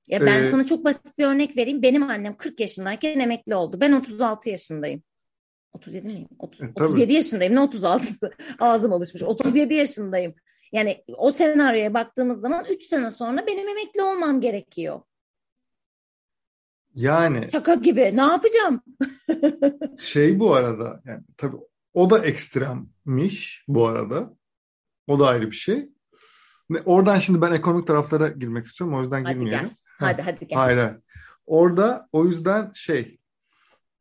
Ya 0.08 0.20
ben 0.20 0.42
ee, 0.42 0.50
sana 0.50 0.66
çok 0.66 0.84
basit 0.84 1.18
bir 1.18 1.24
örnek 1.24 1.56
vereyim. 1.56 1.82
Benim 1.82 2.02
annem 2.02 2.36
40 2.36 2.60
yaşındayken 2.60 3.18
emekli 3.18 3.54
oldu. 3.54 3.80
Ben 3.80 3.92
36 3.92 4.50
yaşındayım. 4.50 5.02
37 5.72 6.06
miyim? 6.06 6.28
30, 6.38 6.60
e, 6.60 6.84
37 6.84 7.12
yaşındayım. 7.12 7.54
Ne 7.54 7.58
36'sı? 7.60 8.32
Ağzım 8.58 8.92
alışmış. 8.92 9.22
37 9.22 9.74
yaşındayım. 9.74 10.34
Yani 10.72 11.04
o 11.16 11.32
senaryoya 11.32 11.94
baktığımız 11.94 12.40
zaman 12.40 12.64
3 12.70 12.82
sene 12.82 13.10
sonra 13.10 13.46
benim 13.46 13.68
emekli 13.68 14.02
olmam 14.02 14.40
gerekiyor. 14.40 15.00
Yani. 16.94 17.40
Şaka 17.52 17.74
gibi. 17.74 18.16
Ne 18.16 18.20
yapacağım? 18.20 18.82
şey 19.98 20.40
bu 20.40 20.54
arada 20.54 21.02
yani 21.04 21.22
tabii 21.36 21.56
o 21.94 22.10
da 22.10 22.18
ekstremmiş 22.18 23.64
bu 23.68 23.86
arada. 23.86 24.34
O 25.06 25.20
da 25.20 25.26
ayrı 25.26 25.46
bir 25.46 25.56
şey. 25.56 25.88
Oradan 26.84 27.18
şimdi 27.18 27.40
ben 27.40 27.52
ekonomik 27.52 27.86
taraflara 27.86 28.28
girmek 28.28 28.66
istiyorum. 28.66 28.96
O 28.96 29.02
yüzden 29.02 29.24
hadi. 29.24 29.44
Gel. 29.44 29.70
Hadi 29.98 30.22
hadi 30.22 30.46
gel. 30.46 30.58
Hayır 30.58 30.78
hayır. 30.78 30.96
Orada 31.46 32.08
o 32.12 32.26
yüzden 32.26 32.72
şey 32.74 33.18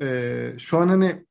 e, 0.01 0.54
şu 0.58 0.77
an 0.77 0.88
hani 0.88 1.25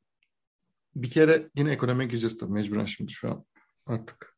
bir 0.97 1.11
kere 1.11 1.51
yine 1.57 1.71
ekonomiye 1.71 2.09
gireceğiz 2.09 2.39
tabii 2.39 2.53
mecburen 2.53 2.85
şimdi 2.85 3.13
şu 3.13 3.31
an 3.31 3.45
artık. 3.87 4.37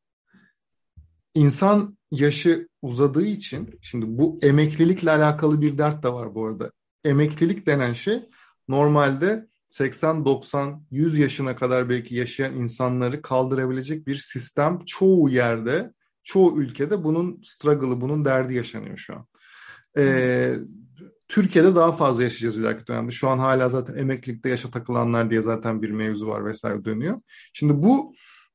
İnsan 1.35 1.99
yaşı 2.11 2.69
uzadığı 2.83 3.27
için 3.27 3.79
şimdi 3.83 4.07
bu 4.09 4.39
emeklilikle 4.43 5.11
alakalı 5.11 5.61
bir 5.61 5.79
dert 5.79 6.03
de 6.03 6.13
var 6.13 6.35
bu 6.35 6.47
arada. 6.47 6.73
Emeklilik 7.05 7.67
denen 7.67 7.93
şey 7.93 8.29
normalde 8.69 9.49
80, 9.71 10.25
90, 10.25 10.87
100 10.91 11.19
yaşına 11.19 11.57
kadar 11.57 11.89
belki 11.89 12.15
yaşayan 12.15 12.57
insanları 12.57 13.23
kaldırabilecek 13.23 14.07
bir 14.07 14.15
sistem 14.15 14.85
çoğu 14.87 15.29
yerde, 15.29 15.93
çoğu 16.23 16.61
ülkede 16.61 17.05
bunun 17.05 17.41
struggle'ı, 17.45 18.01
bunun 18.01 18.25
derdi 18.25 18.55
yaşanıyor 18.55 18.97
şu 18.97 19.17
an. 19.17 19.27
Ee, 19.99 20.55
Türkiye'de 21.29 21.75
daha 21.75 21.93
fazla 21.93 22.23
yaşayacağız 22.23 22.59
ileriki 22.59 22.87
dönemde. 22.87 23.11
Şu 23.11 23.29
an 23.29 23.39
hala 23.39 23.69
zaten 23.69 23.95
emeklilikte 23.95 24.49
yaşa 24.49 24.71
takılanlar 24.71 25.31
diye 25.31 25.41
zaten 25.41 25.83
bir 25.83 25.91
mevzu 25.91 26.27
var 26.27 26.45
vesaire 26.45 26.85
dönüyor. 26.85 27.21
Şimdi 27.53 27.83
bu 27.83 28.15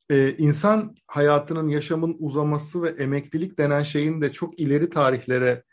e, 0.10 0.36
insan 0.38 0.96
hayatının, 1.08 1.68
yaşamın 1.68 2.16
uzaması 2.20 2.84
ve 2.84 2.90
emeklilik 2.90 3.60
denen 3.60 3.84
şeyin 3.84 4.22
de 4.22 4.32
çok 4.32 4.60
ileri 4.60 4.90
tarihlere 4.90 5.64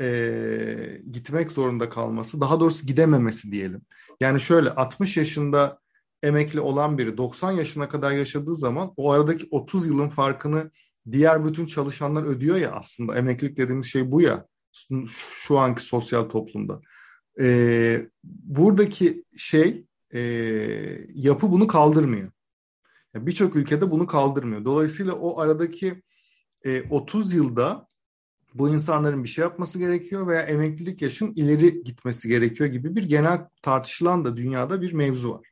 e, 0.00 1.02
gitmek 1.12 1.50
zorunda 1.50 1.88
kalması, 1.88 2.40
daha 2.40 2.60
doğrusu 2.60 2.86
gidememesi 2.86 3.52
diyelim. 3.52 3.82
Yani 4.20 4.40
şöyle 4.40 4.70
60 4.70 5.16
yaşında 5.16 5.78
emekli 6.22 6.60
olan 6.60 6.98
biri 6.98 7.16
90 7.16 7.52
yaşına 7.52 7.88
kadar 7.88 8.12
yaşadığı 8.12 8.56
zaman 8.56 8.92
o 8.96 9.12
aradaki 9.12 9.48
30 9.50 9.86
yılın 9.86 10.08
farkını 10.08 10.70
diğer 11.12 11.44
bütün 11.44 11.66
çalışanlar 11.66 12.22
ödüyor 12.22 12.56
ya 12.56 12.70
aslında. 12.72 13.16
Emeklilik 13.16 13.56
dediğimiz 13.56 13.86
şey 13.86 14.10
bu 14.12 14.20
ya 14.20 14.46
şu 15.08 15.58
anki 15.58 15.82
sosyal 15.82 16.22
toplumda. 16.22 16.80
E, 17.40 18.06
buradaki 18.24 19.24
şey 19.36 19.84
e, 20.14 20.20
yapı 21.14 21.52
bunu 21.52 21.66
kaldırmıyor. 21.66 22.32
Yani 23.14 23.26
Birçok 23.26 23.56
ülkede 23.56 23.90
bunu 23.90 24.06
kaldırmıyor. 24.06 24.64
Dolayısıyla 24.64 25.14
o 25.14 25.40
aradaki 25.40 26.02
e, 26.64 26.82
30 26.90 27.34
yılda 27.34 27.88
bu 28.54 28.68
insanların 28.68 29.24
bir 29.24 29.28
şey 29.28 29.42
yapması 29.42 29.78
gerekiyor 29.78 30.26
veya 30.26 30.42
emeklilik 30.42 31.02
yaşın 31.02 31.32
ileri 31.36 31.84
gitmesi 31.84 32.28
gerekiyor 32.28 32.70
gibi 32.70 32.96
bir 32.96 33.02
genel 33.02 33.48
tartışılan 33.62 34.24
da 34.24 34.36
dünyada 34.36 34.82
bir 34.82 34.92
mevzu 34.92 35.32
var. 35.32 35.46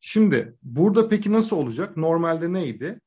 Şimdi 0.00 0.54
burada 0.62 1.08
peki 1.08 1.32
nasıl 1.32 1.56
olacak? 1.56 1.96
Normalde 1.96 2.52
neydi? 2.52 3.00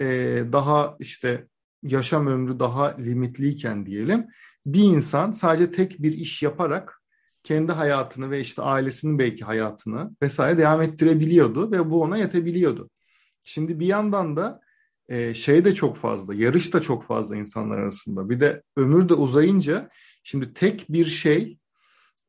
Ee, 0.00 0.42
daha 0.52 0.96
işte 1.00 1.46
yaşam 1.82 2.26
ömrü 2.26 2.58
daha 2.58 2.96
limitliyken 2.96 3.86
diyelim 3.86 4.26
bir 4.66 4.82
insan 4.82 5.32
sadece 5.32 5.72
tek 5.72 6.02
bir 6.02 6.12
iş 6.12 6.42
yaparak 6.42 7.02
kendi 7.42 7.72
hayatını 7.72 8.30
ve 8.30 8.40
işte 8.40 8.62
ailesinin 8.62 9.18
belki 9.18 9.44
hayatını 9.44 10.10
vesaire 10.22 10.58
devam 10.58 10.82
ettirebiliyordu 10.82 11.72
ve 11.72 11.90
bu 11.90 12.02
ona 12.02 12.18
yetebiliyordu. 12.18 12.90
Şimdi 13.44 13.80
bir 13.80 13.86
yandan 13.86 14.36
da 14.36 14.60
e, 15.08 15.34
şey 15.34 15.64
de 15.64 15.74
çok 15.74 15.96
fazla, 15.96 16.34
yarış 16.34 16.74
da 16.74 16.82
çok 16.82 17.04
fazla 17.04 17.36
insanlar 17.36 17.78
arasında. 17.78 18.30
Bir 18.30 18.40
de 18.40 18.62
ömür 18.76 19.08
de 19.08 19.14
uzayınca 19.14 19.90
şimdi 20.24 20.54
tek 20.54 20.86
bir 20.88 21.04
şey, 21.04 21.58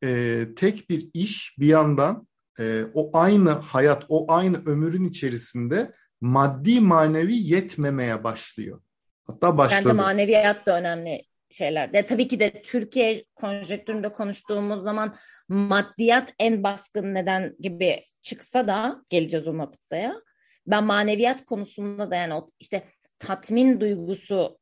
e, 0.04 0.46
tek 0.56 0.90
bir 0.90 1.10
iş 1.14 1.56
bir 1.60 1.68
yandan 1.68 2.28
e, 2.60 2.84
o 2.94 3.18
aynı 3.18 3.50
hayat, 3.50 4.06
o 4.10 4.32
aynı 4.32 4.66
ömürün 4.66 5.06
içerisinde 5.06 5.92
maddi 6.22 6.80
manevi 6.80 7.34
yetmemeye 7.34 8.24
başlıyor. 8.24 8.82
Hatta 9.28 9.58
başladı. 9.58 9.82
Bence 9.86 9.94
maneviyat 9.94 10.66
da 10.66 10.80
önemli 10.80 11.24
şeyler. 11.54 11.94
De, 11.94 12.06
tabii 12.06 12.28
ki 12.28 12.40
de 12.40 12.62
Türkiye 12.62 13.24
konjektüründe 13.36 14.10
konuştuğumuz 14.12 14.84
zaman 14.84 15.16
maddiyat 15.48 16.34
en 16.40 16.64
baskın 16.64 17.14
neden 17.14 17.56
gibi 17.60 18.04
çıksa 18.22 18.68
da 18.68 19.04
geleceğiz 19.10 19.48
o 19.48 19.58
noktaya. 19.58 20.16
Ben 20.68 20.84
maneviyat 20.84 21.46
konusunda 21.46 22.12
da 22.12 22.16
yani 22.16 22.42
işte 22.60 22.84
tatmin 23.20 23.80
duygusu 23.80 24.58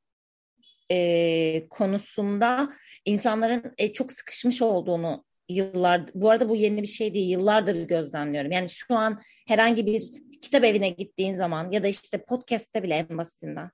e, 0.91 1.67
konusunda 1.69 2.73
insanların 3.05 3.73
e, 3.77 3.93
çok 3.93 4.11
sıkışmış 4.11 4.61
olduğunu 4.61 5.25
yıllar 5.49 6.01
bu 6.13 6.29
arada 6.29 6.49
bu 6.49 6.55
yeni 6.55 6.81
bir 6.81 6.87
şey 6.87 7.13
değil 7.13 7.29
yıllardır 7.29 7.87
gözlemliyorum. 7.87 8.51
Yani 8.51 8.69
şu 8.69 8.95
an 8.95 9.21
herhangi 9.47 9.85
bir 9.85 10.01
kitap 10.41 10.63
evine 10.63 10.89
gittiğin 10.89 11.35
zaman 11.35 11.71
ya 11.71 11.83
da 11.83 11.87
işte 11.87 12.17
podcast'te 12.17 12.83
bile 12.83 12.95
en 12.95 13.17
basitinden 13.17 13.71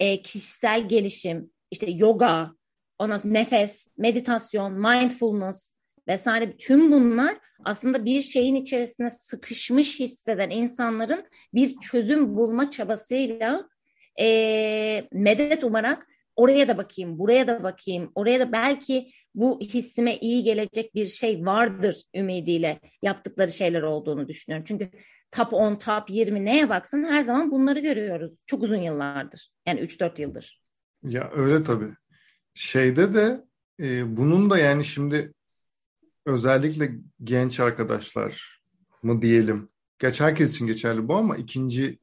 e, 0.00 0.22
kişisel 0.22 0.88
gelişim, 0.88 1.50
işte 1.70 1.90
yoga, 1.90 2.50
ondan 2.98 3.16
sonra 3.16 3.32
nefes, 3.32 3.86
meditasyon, 3.98 4.72
mindfulness 4.72 5.74
vesaire 6.08 6.56
tüm 6.56 6.92
bunlar 6.92 7.36
aslında 7.64 8.04
bir 8.04 8.20
şeyin 8.20 8.54
içerisine 8.54 9.10
sıkışmış 9.10 10.00
hisseden 10.00 10.50
insanların 10.50 11.24
bir 11.54 11.76
çözüm 11.76 12.36
bulma 12.36 12.70
çabasıyla 12.70 13.68
e, 14.20 15.08
medet 15.12 15.64
umarak 15.64 16.06
oraya 16.36 16.68
da 16.68 16.78
bakayım, 16.78 17.18
buraya 17.18 17.46
da 17.46 17.62
bakayım, 17.62 18.12
oraya 18.14 18.40
da 18.40 18.52
belki 18.52 19.10
bu 19.34 19.60
hissime 19.60 20.16
iyi 20.16 20.42
gelecek 20.42 20.94
bir 20.94 21.06
şey 21.06 21.46
vardır 21.46 22.02
ümidiyle 22.14 22.80
yaptıkları 23.02 23.52
şeyler 23.52 23.82
olduğunu 23.82 24.28
düşünüyorum. 24.28 24.64
Çünkü 24.68 24.90
top 25.30 25.52
10, 25.52 25.76
top 25.76 26.10
20 26.10 26.44
neye 26.44 26.68
baksın 26.68 27.04
her 27.04 27.20
zaman 27.20 27.50
bunları 27.50 27.80
görüyoruz. 27.80 28.42
Çok 28.46 28.62
uzun 28.62 28.76
yıllardır. 28.76 29.50
Yani 29.66 29.80
3-4 29.80 30.20
yıldır. 30.20 30.63
Ya 31.04 31.30
öyle 31.34 31.62
tabii. 31.62 31.92
Şeyde 32.54 33.14
de 33.14 33.44
e, 33.80 34.16
bunun 34.16 34.50
da 34.50 34.58
yani 34.58 34.84
şimdi 34.84 35.32
özellikle 36.26 36.92
genç 37.24 37.60
arkadaşlar 37.60 38.60
mı 39.02 39.22
diyelim. 39.22 39.68
Geç 39.98 40.20
herkes 40.20 40.50
için 40.50 40.66
geçerli 40.66 41.08
bu 41.08 41.16
ama 41.16 41.36
ikinci 41.36 41.98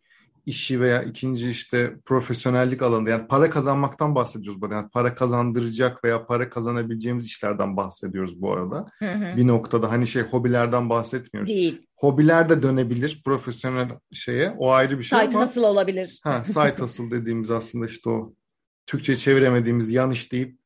işi 0.46 0.82
veya 0.82 1.04
ikinci 1.04 1.50
işte 1.50 1.96
profesyonellik 2.06 2.82
alanında 2.82 3.10
yani 3.10 3.28
para 3.28 3.50
kazanmaktan 3.50 4.16
bahsediyoruz 4.16 4.62
burada. 4.62 4.76
Yani 4.76 4.90
para 4.90 5.16
kazandıracak 5.16 6.04
veya 6.04 6.26
para 6.26 6.50
kazanabileceğimiz 6.50 7.26
işlerden 7.26 7.78
bahsediyoruz 7.78 8.42
bu 8.42 8.54
arada. 8.54 8.86
Hı 9.00 9.12
hı. 9.12 9.38
Bir 9.38 9.48
noktada 9.48 9.92
hani 9.92 10.08
şey 10.08 10.22
hobilerden 10.22 10.90
bahsetmiyoruz. 10.90 11.50
Değil. 11.50 11.88
Hobiler 11.96 12.50
de 12.50 12.64
dönebilir 12.64 13.22
profesyonel 13.26 13.90
şeye. 14.14 14.56
O 14.58 14.72
ayrı 14.72 15.00
bir 15.00 15.04
şey 15.04 15.20
site 15.20 15.38
ama. 15.38 15.48
Site 15.48 15.60
olabilir. 15.60 16.20
Ha, 16.24 16.44
site 16.46 16.76
hustle 16.80 17.12
dediğimiz 17.12 17.52
aslında 17.52 17.86
işte 17.86 18.10
o 18.10 18.34
Türkçe 18.86 19.17
çeviremediğimiz 19.17 19.91
yan 19.91 20.12
iş 20.12 20.32
deyip 20.32 20.58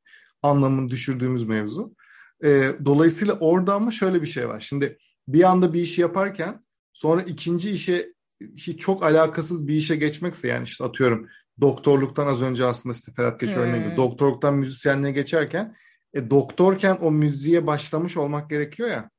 anlamını 0.42 0.90
düşürdüğümüz 0.90 1.44
mevzu. 1.44 1.96
E, 2.44 2.72
dolayısıyla 2.86 3.34
orada 3.34 3.74
ama 3.74 3.92
şöyle 3.92 4.22
bir 4.22 4.28
şey 4.28 4.50
var. 4.50 4.60
Şimdi 4.60 4.98
bir 5.28 5.44
anda 5.44 5.74
bir 5.74 5.82
işi 5.82 6.02
yaparken 6.02 6.64
sonra 6.94 7.22
ikinci 7.22 7.72
işe 7.72 8.14
hiç 8.58 8.80
çok 8.80 9.04
alakasız 9.04 9.68
bir 9.68 9.76
işe 9.76 9.96
geçmekse 9.96 10.48
yani 10.48 10.64
işte 10.64 10.84
atıyorum 10.84 11.28
doktorluktan 11.62 12.28
az 12.28 12.42
önce 12.42 12.66
aslında 12.66 12.96
işte 12.96 13.12
Ferhat 13.12 13.40
Geç 13.40 13.56
hmm. 13.56 13.62
örneği 13.62 13.84
gibi 13.84 13.98
doktorluktan 13.98 14.56
müzisyenliğe 14.56 15.14
geçerken 15.14 15.76
e, 16.14 16.30
doktorken 16.30 16.98
o 17.02 17.12
müziğe 17.12 17.68
başlamış 17.68 18.18
olmak 18.18 18.50
gerekiyor 18.50 18.90
ya. 18.90 19.10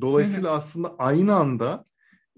Dolayısıyla 0.00 0.50
hmm. 0.50 0.58
aslında 0.58 0.94
aynı 0.98 1.34
anda 1.34 1.84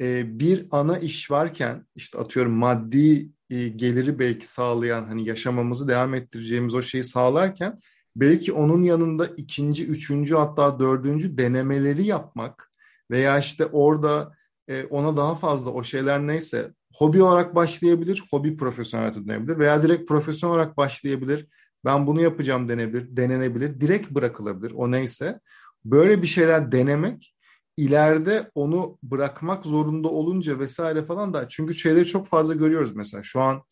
e, 0.01 0.39
bir 0.39 0.67
ana 0.71 0.99
iş 0.99 1.31
varken 1.31 1.87
işte 1.95 2.19
atıyorum 2.19 2.53
maddi 2.53 3.31
e, 3.53 3.69
geliri 3.69 4.19
belki 4.19 4.49
sağlayan 4.49 5.05
hani 5.05 5.29
yaşamamızı 5.29 5.89
devam 5.89 6.15
ettireceğimiz 6.15 6.75
o 6.75 6.83
şeyi 6.83 7.05
sağlarken 7.05 7.81
belki 8.17 8.53
onun 8.53 8.83
yanında 8.83 9.27
ikinci, 9.27 9.87
üçüncü 9.87 10.35
hatta 10.35 10.79
dördüncü 10.79 11.39
denemeleri 11.39 12.07
yapmak 12.07 12.73
veya 13.11 13.39
işte 13.39 13.67
orada 13.67 14.33
e, 14.69 14.85
ona 14.85 15.17
daha 15.17 15.35
fazla 15.35 15.71
o 15.71 15.83
şeyler 15.83 16.27
neyse 16.27 16.73
hobi 16.95 17.23
olarak 17.23 17.55
başlayabilir, 17.55 18.25
hobi 18.31 18.57
profesyonel 18.57 19.15
dönebilir 19.15 19.59
veya 19.59 19.83
direkt 19.83 20.09
profesyonel 20.09 20.57
olarak 20.57 20.77
başlayabilir. 20.77 21.47
Ben 21.85 22.07
bunu 22.07 22.21
yapacağım 22.21 22.69
denebilir, 22.69 23.17
denenebilir, 23.17 23.81
direkt 23.81 24.11
bırakılabilir 24.11 24.73
o 24.77 24.91
neyse. 24.91 25.41
Böyle 25.85 26.23
bir 26.23 26.27
şeyler 26.27 26.73
denemek 26.73 27.32
ileride 27.77 28.51
onu 28.55 28.99
bırakmak 29.03 29.67
zorunda 29.67 30.09
olunca 30.09 30.59
vesaire 30.59 31.05
falan 31.05 31.35
da 31.35 31.49
çünkü 31.49 31.75
şeyleri 31.75 32.07
çok 32.07 32.27
fazla 32.27 32.55
görüyoruz 32.55 32.97
mesela 32.97 33.23
şu 33.23 33.41
an 33.41 33.63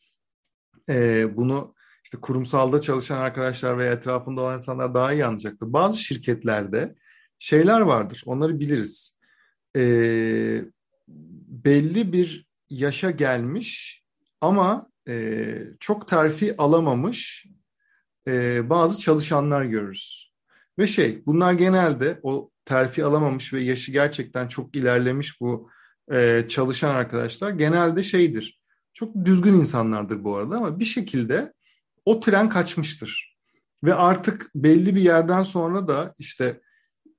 e, 0.88 1.26
bunu 1.36 1.74
işte 2.04 2.18
kurumsalda 2.20 2.80
çalışan 2.80 3.20
arkadaşlar 3.20 3.78
veya 3.78 3.92
etrafında 3.92 4.40
olan 4.40 4.54
insanlar 4.54 4.94
daha 4.94 5.12
iyi 5.12 5.24
anlayacaktır. 5.24 5.72
Bazı 5.72 5.98
şirketlerde 5.98 6.94
şeyler 7.38 7.80
vardır 7.80 8.22
onları 8.26 8.60
biliriz. 8.60 9.16
E, 9.76 9.82
belli 11.48 12.12
bir 12.12 12.46
yaşa 12.70 13.10
gelmiş 13.10 14.02
ama 14.40 14.90
e, 15.08 15.44
çok 15.80 16.08
terfi 16.08 16.56
alamamış 16.56 17.46
e, 18.28 18.70
bazı 18.70 18.98
çalışanlar 18.98 19.64
görürüz. 19.64 20.32
Ve 20.78 20.86
şey 20.86 21.26
bunlar 21.26 21.52
genelde 21.52 22.20
o 22.22 22.49
terfi 22.70 23.04
alamamış 23.04 23.52
ve 23.52 23.60
yaşı 23.60 23.92
gerçekten 23.92 24.48
çok 24.48 24.76
ilerlemiş 24.76 25.40
bu 25.40 25.70
e, 26.12 26.44
çalışan 26.48 26.94
arkadaşlar 26.94 27.50
genelde 27.50 28.02
şeydir. 28.02 28.60
Çok 28.94 29.24
düzgün 29.24 29.54
insanlardır 29.54 30.24
bu 30.24 30.36
arada 30.36 30.56
ama 30.56 30.78
bir 30.78 30.84
şekilde 30.84 31.52
o 32.04 32.20
tren 32.20 32.48
kaçmıştır. 32.48 33.36
Ve 33.84 33.94
artık 33.94 34.50
belli 34.54 34.94
bir 34.94 35.00
yerden 35.00 35.42
sonra 35.42 35.88
da 35.88 36.14
işte 36.18 36.60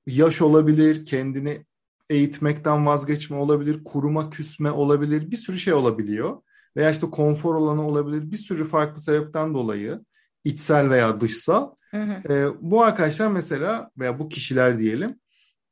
yaş 0.06 0.42
olabilir, 0.42 1.06
kendini 1.06 1.66
eğitmekten 2.10 2.86
vazgeçme 2.86 3.36
olabilir, 3.36 3.84
kuruma 3.84 4.30
küsme 4.30 4.70
olabilir, 4.70 5.30
bir 5.30 5.36
sürü 5.36 5.58
şey 5.58 5.74
olabiliyor. 5.74 6.42
Veya 6.76 6.90
işte 6.90 7.10
konfor 7.10 7.54
alanı 7.54 7.86
olabilir, 7.86 8.30
bir 8.30 8.36
sürü 8.36 8.64
farklı 8.64 9.00
sebepten 9.00 9.54
dolayı 9.54 10.00
içsel 10.44 10.90
veya 10.90 11.20
dışsal. 11.20 11.70
Hı 11.90 12.02
hı. 12.02 12.32
E, 12.32 12.46
bu 12.60 12.82
arkadaşlar 12.82 13.28
mesela 13.28 13.90
veya 13.98 14.18
bu 14.18 14.28
kişiler 14.28 14.78
diyelim 14.78 15.21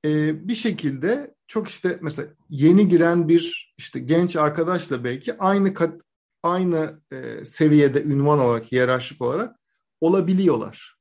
e, 0.04 0.48
bir 0.48 0.54
şekilde 0.54 1.34
çok 1.46 1.68
işte 1.68 1.98
mesela 2.02 2.28
yeni 2.50 2.88
giren 2.88 3.28
bir 3.28 3.74
işte 3.78 4.00
genç 4.00 4.36
arkadaşla 4.36 5.04
belki 5.04 5.38
aynı 5.38 5.74
kat, 5.74 6.00
aynı 6.42 7.00
e, 7.12 7.44
seviyede 7.44 8.02
ünvan 8.02 8.38
olarak, 8.38 8.72
hiyerarşik 8.72 9.22
olarak 9.22 9.56
olabiliyorlar. 10.00 10.96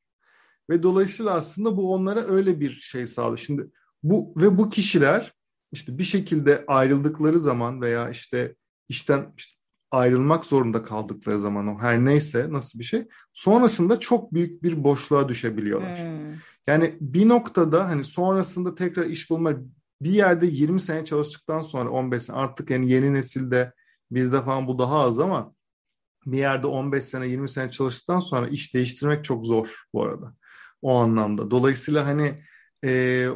Ve 0.70 0.84
dolayısıyla 0.84 1.32
aslında 1.32 1.78
bu 1.78 1.94
onlara 1.94 2.28
öyle 2.28 2.60
bir 2.60 2.72
şey 2.72 3.08
sağlıyor. 3.08 3.38
Şimdi 3.38 3.70
bu 4.04 4.34
ve 4.38 4.58
bu 4.58 4.70
kişiler 4.70 5.34
işte 5.72 5.98
bir 5.98 6.04
şekilde 6.04 6.64
ayrıldıkları 6.68 7.40
zaman 7.40 7.82
veya 7.82 8.10
işte 8.10 8.56
işten 8.90 9.34
işte 9.38 9.60
ayrılmak 9.92 10.46
zorunda 10.46 10.84
kaldıkları 10.84 11.40
zaman 11.40 11.68
o 11.68 11.80
her 11.80 12.06
neyse 12.06 12.48
nasıl 12.50 12.80
bir 12.80 12.84
şey 12.84 13.08
sonrasında 13.34 14.00
çok 14.00 14.34
büyük 14.34 14.64
bir 14.64 14.84
boşluğa 14.84 15.30
düşebiliyorlar. 15.30 16.00
Hmm. 16.00 16.36
Yani 16.70 16.98
bir 17.02 17.30
noktada 17.30 17.90
hani 17.90 18.06
sonrasında 18.06 18.76
tekrar 18.76 19.06
iş 19.06 19.30
bulma 19.30 19.54
bir 20.02 20.12
yerde 20.12 20.46
20 20.48 20.80
sene 20.80 21.06
çalıştıktan 21.06 21.62
sonra 21.62 21.90
15 21.90 22.24
sene 22.24 22.36
artık 22.38 22.70
yani 22.70 22.92
yeni 22.92 23.14
nesilde 23.14 23.74
bizde 24.12 24.42
falan 24.42 24.68
bu 24.68 24.80
daha 24.80 25.00
az 25.00 25.20
ama 25.20 25.56
bir 26.26 26.38
yerde 26.38 26.68
15 26.68 27.04
sene 27.04 27.28
20 27.28 27.50
sene 27.50 27.72
çalıştıktan 27.72 28.20
sonra 28.20 28.48
iş 28.48 28.74
değiştirmek 28.74 29.26
çok 29.26 29.46
zor 29.46 29.84
bu 29.94 30.04
arada 30.04 30.36
o 30.82 30.96
anlamda. 30.96 31.52
Dolayısıyla 31.52 32.06
hani 32.06 32.44
e, 32.86 33.28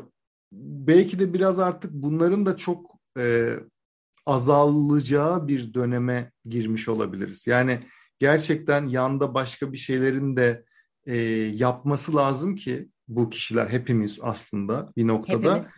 belki 0.52 1.20
de 1.20 1.34
biraz 1.34 1.60
artık 1.60 1.92
bunların 1.94 2.46
da 2.46 2.58
çok 2.58 3.00
e, 3.20 3.56
azalacağı 4.26 5.48
bir 5.48 5.74
döneme 5.74 6.32
girmiş 6.46 6.90
olabiliriz. 6.90 7.48
Yani 7.48 7.88
gerçekten 8.20 8.88
yanda 8.88 9.34
başka 9.34 9.72
bir 9.72 9.78
şeylerin 9.78 10.36
de 10.36 10.66
e, 11.06 11.18
yapması 11.54 12.16
lazım 12.16 12.56
ki 12.56 12.93
bu 13.08 13.30
kişiler 13.30 13.68
hepimiz 13.68 14.20
aslında 14.22 14.94
bir 14.98 15.08
noktada. 15.08 15.56
Hepimiz. 15.56 15.70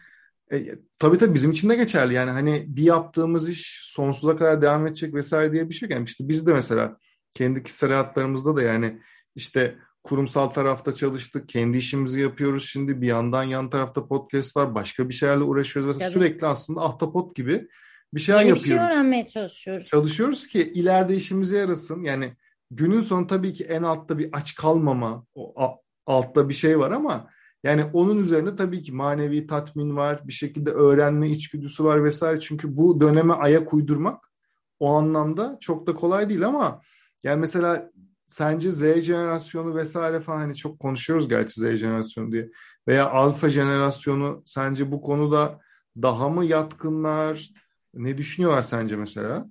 E, 0.52 0.80
tabii 1.00 1.18
tabii 1.18 1.34
bizim 1.34 1.52
için 1.52 1.70
de 1.70 1.76
geçerli. 1.76 2.14
Yani 2.14 2.32
hani 2.32 2.66
bir 2.68 2.84
yaptığımız 2.84 3.50
iş 3.50 3.80
sonsuza 3.84 4.38
kadar 4.38 4.62
devam 4.62 4.88
edecek 4.88 5.14
vesaire 5.14 5.52
diye 5.52 5.70
bir 5.70 5.74
şey 5.74 5.90
yok. 5.90 5.96
Yani 5.96 6.06
işte 6.06 6.28
biz 6.28 6.48
de 6.48 6.54
mesela 6.54 6.98
kendi 7.34 7.64
kişisel 7.64 7.90
hayatlarımızda 7.90 8.56
da 8.56 8.62
yani 8.62 9.00
işte 9.36 9.76
kurumsal 10.04 10.48
tarafta 10.48 10.94
çalıştık. 10.94 11.50
Kendi 11.50 11.78
işimizi 11.78 12.20
yapıyoruz 12.20 12.66
şimdi. 12.70 13.02
Bir 13.02 13.08
yandan 13.08 13.44
yan 13.44 13.70
tarafta 13.70 14.08
podcast 14.08 14.58
var. 14.58 14.76
Başka 14.76 15.10
bir 15.10 15.14
şeylerle 15.14 15.44
uğraşıyoruz. 15.44 16.00
Tabii. 16.00 16.12
Sürekli 16.12 16.48
aslında 16.48 16.82
ahtapot 16.82 17.36
gibi 17.36 17.68
bir 18.14 18.20
şeyler 18.20 18.40
Yeni 18.40 18.50
yapıyoruz. 18.50 18.72
bir 18.72 18.78
şey 18.78 18.86
öğrenmeye 18.86 19.28
çalışıyoruz. 19.28 19.88
Çalışıyoruz 19.88 20.48
ki 20.48 20.72
ileride 20.74 21.16
işimize 21.16 21.58
yarasın. 21.58 22.04
Yani 22.04 22.34
günün 22.72 23.02
sonu 23.02 23.28
tabii 23.28 23.54
ki 23.54 23.64
en 23.64 23.84
altta 23.84 24.18
bir 24.18 24.30
aç 24.34 24.56
kalmama, 24.56 25.26
o 25.36 25.62
altta 26.06 26.50
bir 26.50 26.54
şey 26.54 26.80
var 26.80 26.92
ama 26.92 27.28
yani 27.64 27.84
onun 27.94 28.20
üzerinde 28.20 28.56
tabii 28.56 28.82
ki 28.82 28.92
manevi 28.92 29.48
tatmin 29.48 29.96
var, 29.96 30.28
bir 30.28 30.34
şekilde 30.34 30.72
öğrenme 30.72 31.30
içgüdüsü 31.30 31.84
var 31.84 32.04
vesaire. 32.04 32.40
Çünkü 32.40 32.78
bu 32.78 33.02
döneme 33.02 33.34
ayak 33.34 33.74
uydurmak 33.74 34.32
o 34.80 34.94
anlamda 34.94 35.58
çok 35.62 35.88
da 35.88 35.96
kolay 35.96 36.30
değil 36.30 36.48
ama 36.48 36.82
yani 37.24 37.40
mesela 37.40 37.92
sence 38.28 38.72
Z 38.72 39.02
jenerasyonu 39.02 39.76
vesaire 39.76 40.22
falan 40.22 40.38
hani 40.38 40.56
çok 40.56 40.80
konuşuyoruz 40.80 41.30
gerçi 41.30 41.62
Z 41.62 41.64
jenerasyonu 41.64 42.32
diye 42.32 42.50
veya 42.88 43.10
alfa 43.10 43.50
jenerasyonu 43.50 44.44
sence 44.46 44.92
bu 44.92 45.02
konuda 45.02 45.60
daha 46.02 46.30
mı 46.30 46.46
yatkınlar? 46.46 47.50
Ne 47.94 48.18
düşünüyorlar 48.18 48.62
sence 48.62 48.96
mesela? 48.96 49.46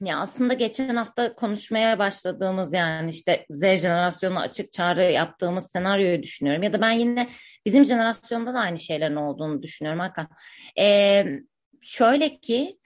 Ya 0.00 0.18
aslında 0.18 0.54
geçen 0.54 0.96
hafta 0.96 1.34
konuşmaya 1.34 1.98
başladığımız 1.98 2.72
yani 2.72 3.10
işte 3.10 3.46
Z 3.50 3.60
jenerasyonu 3.60 4.38
açık 4.38 4.72
çağrı 4.72 5.02
yaptığımız 5.02 5.70
senaryoyu 5.70 6.22
düşünüyorum. 6.22 6.62
Ya 6.62 6.72
da 6.72 6.80
ben 6.80 6.90
yine 6.90 7.28
bizim 7.66 7.84
jenerasyonda 7.84 8.54
da 8.54 8.58
aynı 8.58 8.78
şeylerin 8.78 9.16
olduğunu 9.16 9.62
düşünüyorum 9.62 10.00
Hakan. 10.00 10.28
Ee, 10.78 11.26
şöyle 11.80 12.36
ki 12.40 12.78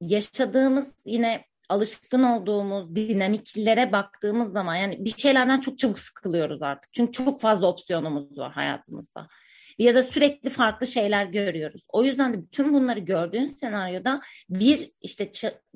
yaşadığımız 0.00 0.96
yine 1.04 1.44
alışkın 1.68 2.22
olduğumuz 2.22 2.96
dinamiklere 2.96 3.92
baktığımız 3.92 4.52
zaman 4.52 4.74
yani 4.74 5.04
bir 5.04 5.16
şeylerden 5.16 5.60
çok 5.60 5.78
çabuk 5.78 5.98
sıkılıyoruz 5.98 6.62
artık. 6.62 6.92
Çünkü 6.92 7.12
çok 7.12 7.40
fazla 7.40 7.66
opsiyonumuz 7.66 8.38
var 8.38 8.52
hayatımızda 8.52 9.28
ya 9.78 9.94
da 9.94 10.02
sürekli 10.02 10.50
farklı 10.50 10.86
şeyler 10.86 11.24
görüyoruz. 11.24 11.86
O 11.88 12.04
yüzden 12.04 12.32
de 12.32 12.42
bütün 12.42 12.74
bunları 12.74 13.00
gördüğün 13.00 13.46
senaryoda 13.46 14.20
bir 14.50 14.90
işte 15.00 15.30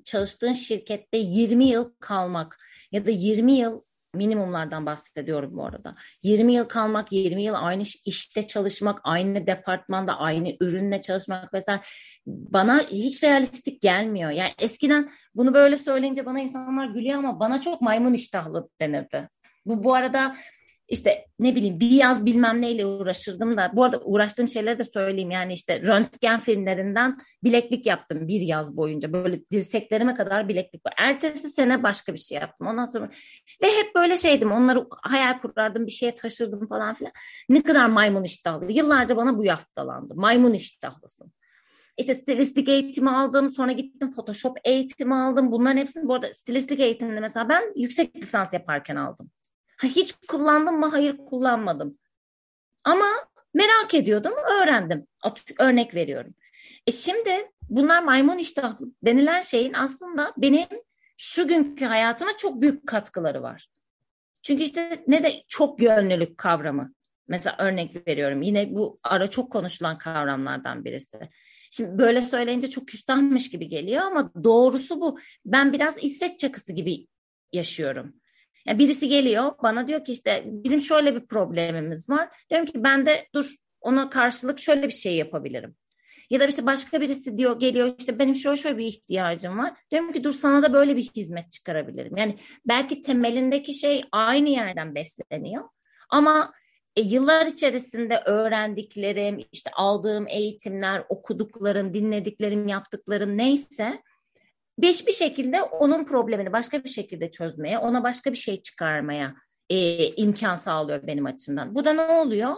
çalıştığın 0.04 0.52
şirkette 0.52 1.18
20 1.18 1.64
yıl 1.64 1.92
kalmak 2.00 2.58
ya 2.92 3.06
da 3.06 3.10
20 3.10 3.52
yıl 3.52 3.80
minimumlardan 4.16 4.86
bahsediyorum 4.86 5.50
bu 5.56 5.66
arada. 5.66 5.94
20 6.22 6.52
yıl 6.52 6.64
kalmak, 6.64 7.12
20 7.12 7.42
yıl 7.42 7.54
aynı 7.56 7.82
işte 8.04 8.46
çalışmak, 8.46 9.00
aynı 9.04 9.46
departmanda, 9.46 10.18
aynı 10.18 10.56
ürünle 10.60 11.00
çalışmak 11.02 11.54
vesaire 11.54 11.80
bana 12.26 12.82
hiç 12.90 13.24
realistik 13.24 13.82
gelmiyor. 13.82 14.30
Yani 14.30 14.52
eskiden 14.58 15.08
bunu 15.34 15.54
böyle 15.54 15.78
söyleyince 15.78 16.26
bana 16.26 16.40
insanlar 16.40 16.86
gülüyor 16.86 17.18
ama 17.18 17.40
bana 17.40 17.60
çok 17.60 17.80
maymun 17.80 18.12
iştahlı 18.12 18.68
denirdi. 18.80 19.28
Bu 19.66 19.84
bu 19.84 19.94
arada 19.94 20.36
işte 20.88 21.26
ne 21.38 21.54
bileyim 21.54 21.80
bir 21.80 21.90
yaz 21.90 22.26
bilmem 22.26 22.62
neyle 22.62 22.86
uğraşırdım 22.86 23.56
da 23.56 23.70
bu 23.74 23.84
arada 23.84 24.00
uğraştığım 24.00 24.48
şeyleri 24.48 24.78
de 24.78 24.84
söyleyeyim 24.84 25.30
yani 25.30 25.52
işte 25.52 25.82
röntgen 25.82 26.40
filmlerinden 26.40 27.16
bileklik 27.44 27.86
yaptım 27.86 28.28
bir 28.28 28.40
yaz 28.40 28.76
boyunca 28.76 29.12
böyle 29.12 29.40
dirseklerime 29.50 30.14
kadar 30.14 30.48
bileklik 30.48 30.86
var. 30.86 30.94
Ertesi 30.98 31.50
sene 31.50 31.82
başka 31.82 32.14
bir 32.14 32.18
şey 32.18 32.38
yaptım 32.38 32.66
ondan 32.66 32.86
sonra 32.86 33.10
ve 33.62 33.66
hep 33.66 33.94
böyle 33.94 34.16
şeydim 34.16 34.52
onları 34.52 34.86
hayal 35.02 35.38
kurardım 35.38 35.86
bir 35.86 35.92
şeye 35.92 36.14
taşırdım 36.14 36.68
falan 36.68 36.94
filan. 36.94 37.12
Ne 37.48 37.62
kadar 37.62 37.86
maymun 37.86 38.24
iştahlı 38.24 38.72
yıllarca 38.72 39.16
bana 39.16 39.38
bu 39.38 39.44
yaftalandı 39.44 40.14
maymun 40.14 40.54
iştahlısın. 40.54 41.32
İşte 41.98 42.14
stilistik 42.14 42.68
eğitimi 42.68 43.10
aldım. 43.10 43.50
Sonra 43.50 43.72
gittim 43.72 44.10
Photoshop 44.10 44.58
eğitimi 44.64 45.14
aldım. 45.14 45.52
Bunların 45.52 45.76
hepsini 45.76 46.08
bu 46.08 46.14
arada 46.14 46.32
stilistik 46.32 46.80
eğitimini 46.80 47.20
mesela 47.20 47.48
ben 47.48 47.72
yüksek 47.76 48.16
lisans 48.16 48.52
yaparken 48.52 48.96
aldım. 48.96 49.30
Hiç 49.82 50.14
kullandım 50.28 50.80
mı? 50.80 50.86
Hayır 50.86 51.16
kullanmadım. 51.16 51.98
Ama 52.84 53.06
merak 53.54 53.94
ediyordum, 53.94 54.32
öğrendim. 54.62 55.06
Örnek 55.58 55.94
veriyorum. 55.94 56.34
E 56.86 56.92
şimdi 56.92 57.50
bunlar 57.68 58.02
maymun 58.02 58.38
iştahlı 58.38 58.86
denilen 59.02 59.40
şeyin 59.40 59.72
aslında 59.72 60.32
benim 60.36 60.68
şu 61.18 61.48
günkü 61.48 61.84
hayatıma 61.84 62.36
çok 62.36 62.60
büyük 62.60 62.86
katkıları 62.86 63.42
var. 63.42 63.68
Çünkü 64.42 64.62
işte 64.62 65.04
ne 65.08 65.22
de 65.22 65.42
çok 65.48 65.82
yönlülük 65.82 66.38
kavramı. 66.38 66.92
Mesela 67.28 67.56
örnek 67.58 68.08
veriyorum. 68.08 68.42
Yine 68.42 68.74
bu 68.74 68.98
ara 69.02 69.30
çok 69.30 69.52
konuşulan 69.52 69.98
kavramlardan 69.98 70.84
birisi. 70.84 71.18
Şimdi 71.70 71.98
böyle 71.98 72.20
söyleyince 72.20 72.70
çok 72.70 72.88
küstahmış 72.88 73.50
gibi 73.50 73.68
geliyor 73.68 74.02
ama 74.02 74.44
doğrusu 74.44 75.00
bu. 75.00 75.18
Ben 75.44 75.72
biraz 75.72 75.94
İsveç 76.04 76.38
çakısı 76.38 76.72
gibi 76.72 77.06
yaşıyorum. 77.52 78.14
Yani 78.66 78.78
birisi 78.78 79.08
geliyor 79.08 79.52
bana 79.62 79.88
diyor 79.88 80.04
ki 80.04 80.12
işte 80.12 80.42
bizim 80.46 80.80
şöyle 80.80 81.14
bir 81.14 81.26
problemimiz 81.26 82.10
var. 82.10 82.28
Diyorum 82.50 82.66
ki 82.66 82.84
ben 82.84 83.06
de 83.06 83.28
dur 83.34 83.54
ona 83.80 84.10
karşılık 84.10 84.58
şöyle 84.58 84.82
bir 84.82 84.92
şey 84.92 85.16
yapabilirim. 85.16 85.76
Ya 86.30 86.40
da 86.40 86.46
işte 86.46 86.66
başka 86.66 87.00
birisi 87.00 87.36
diyor 87.38 87.60
geliyor 87.60 87.94
işte 87.98 88.18
benim 88.18 88.34
şöyle 88.34 88.56
şöyle 88.56 88.78
bir 88.78 88.86
ihtiyacım 88.86 89.58
var. 89.58 89.78
Diyorum 89.90 90.12
ki 90.12 90.24
dur 90.24 90.32
sana 90.32 90.62
da 90.62 90.72
böyle 90.72 90.96
bir 90.96 91.02
hizmet 91.02 91.52
çıkarabilirim. 91.52 92.16
Yani 92.16 92.38
belki 92.68 93.00
temelindeki 93.00 93.74
şey 93.74 94.04
aynı 94.12 94.48
yerden 94.48 94.94
besleniyor. 94.94 95.64
Ama 96.10 96.52
e, 96.96 97.00
yıllar 97.00 97.46
içerisinde 97.46 98.22
öğrendiklerim, 98.26 99.46
işte 99.52 99.70
aldığım 99.70 100.28
eğitimler, 100.28 101.04
okuduklarım, 101.08 101.94
dinlediklerim, 101.94 102.68
yaptıklarım 102.68 103.38
neyse 103.38 104.02
Beş 104.78 105.06
bir 105.06 105.12
şekilde 105.12 105.62
onun 105.62 106.04
problemini 106.04 106.52
başka 106.52 106.84
bir 106.84 106.88
şekilde 106.88 107.30
çözmeye, 107.30 107.78
ona 107.78 108.02
başka 108.02 108.32
bir 108.32 108.36
şey 108.36 108.62
çıkarmaya 108.62 109.34
e, 109.70 110.06
imkan 110.14 110.56
sağlıyor 110.56 111.06
benim 111.06 111.26
açımdan. 111.26 111.74
Bu 111.74 111.84
da 111.84 111.92
ne 111.92 112.02
oluyor? 112.02 112.54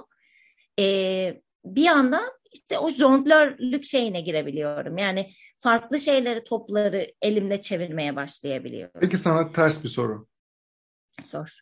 E, 0.78 1.42
bir 1.64 1.86
anda 1.86 2.20
işte 2.52 2.78
o 2.78 2.90
jonglörlük 2.90 3.84
şeyine 3.84 4.20
girebiliyorum. 4.20 4.98
Yani 4.98 5.30
farklı 5.58 6.00
şeyleri, 6.00 6.44
topları 6.44 7.14
elimde 7.22 7.60
çevirmeye 7.60 8.16
başlayabiliyorum. 8.16 9.00
Peki 9.00 9.18
sana 9.18 9.52
ters 9.52 9.84
bir 9.84 9.88
soru. 9.88 10.28
Sor. 11.24 11.60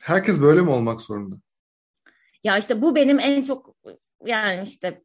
Herkes 0.00 0.40
böyle 0.40 0.60
mi 0.60 0.70
olmak 0.70 1.02
zorunda? 1.02 1.36
Ya 2.44 2.58
işte 2.58 2.82
bu 2.82 2.94
benim 2.94 3.18
en 3.18 3.42
çok 3.42 3.76
yani 4.26 4.62
işte 4.62 5.02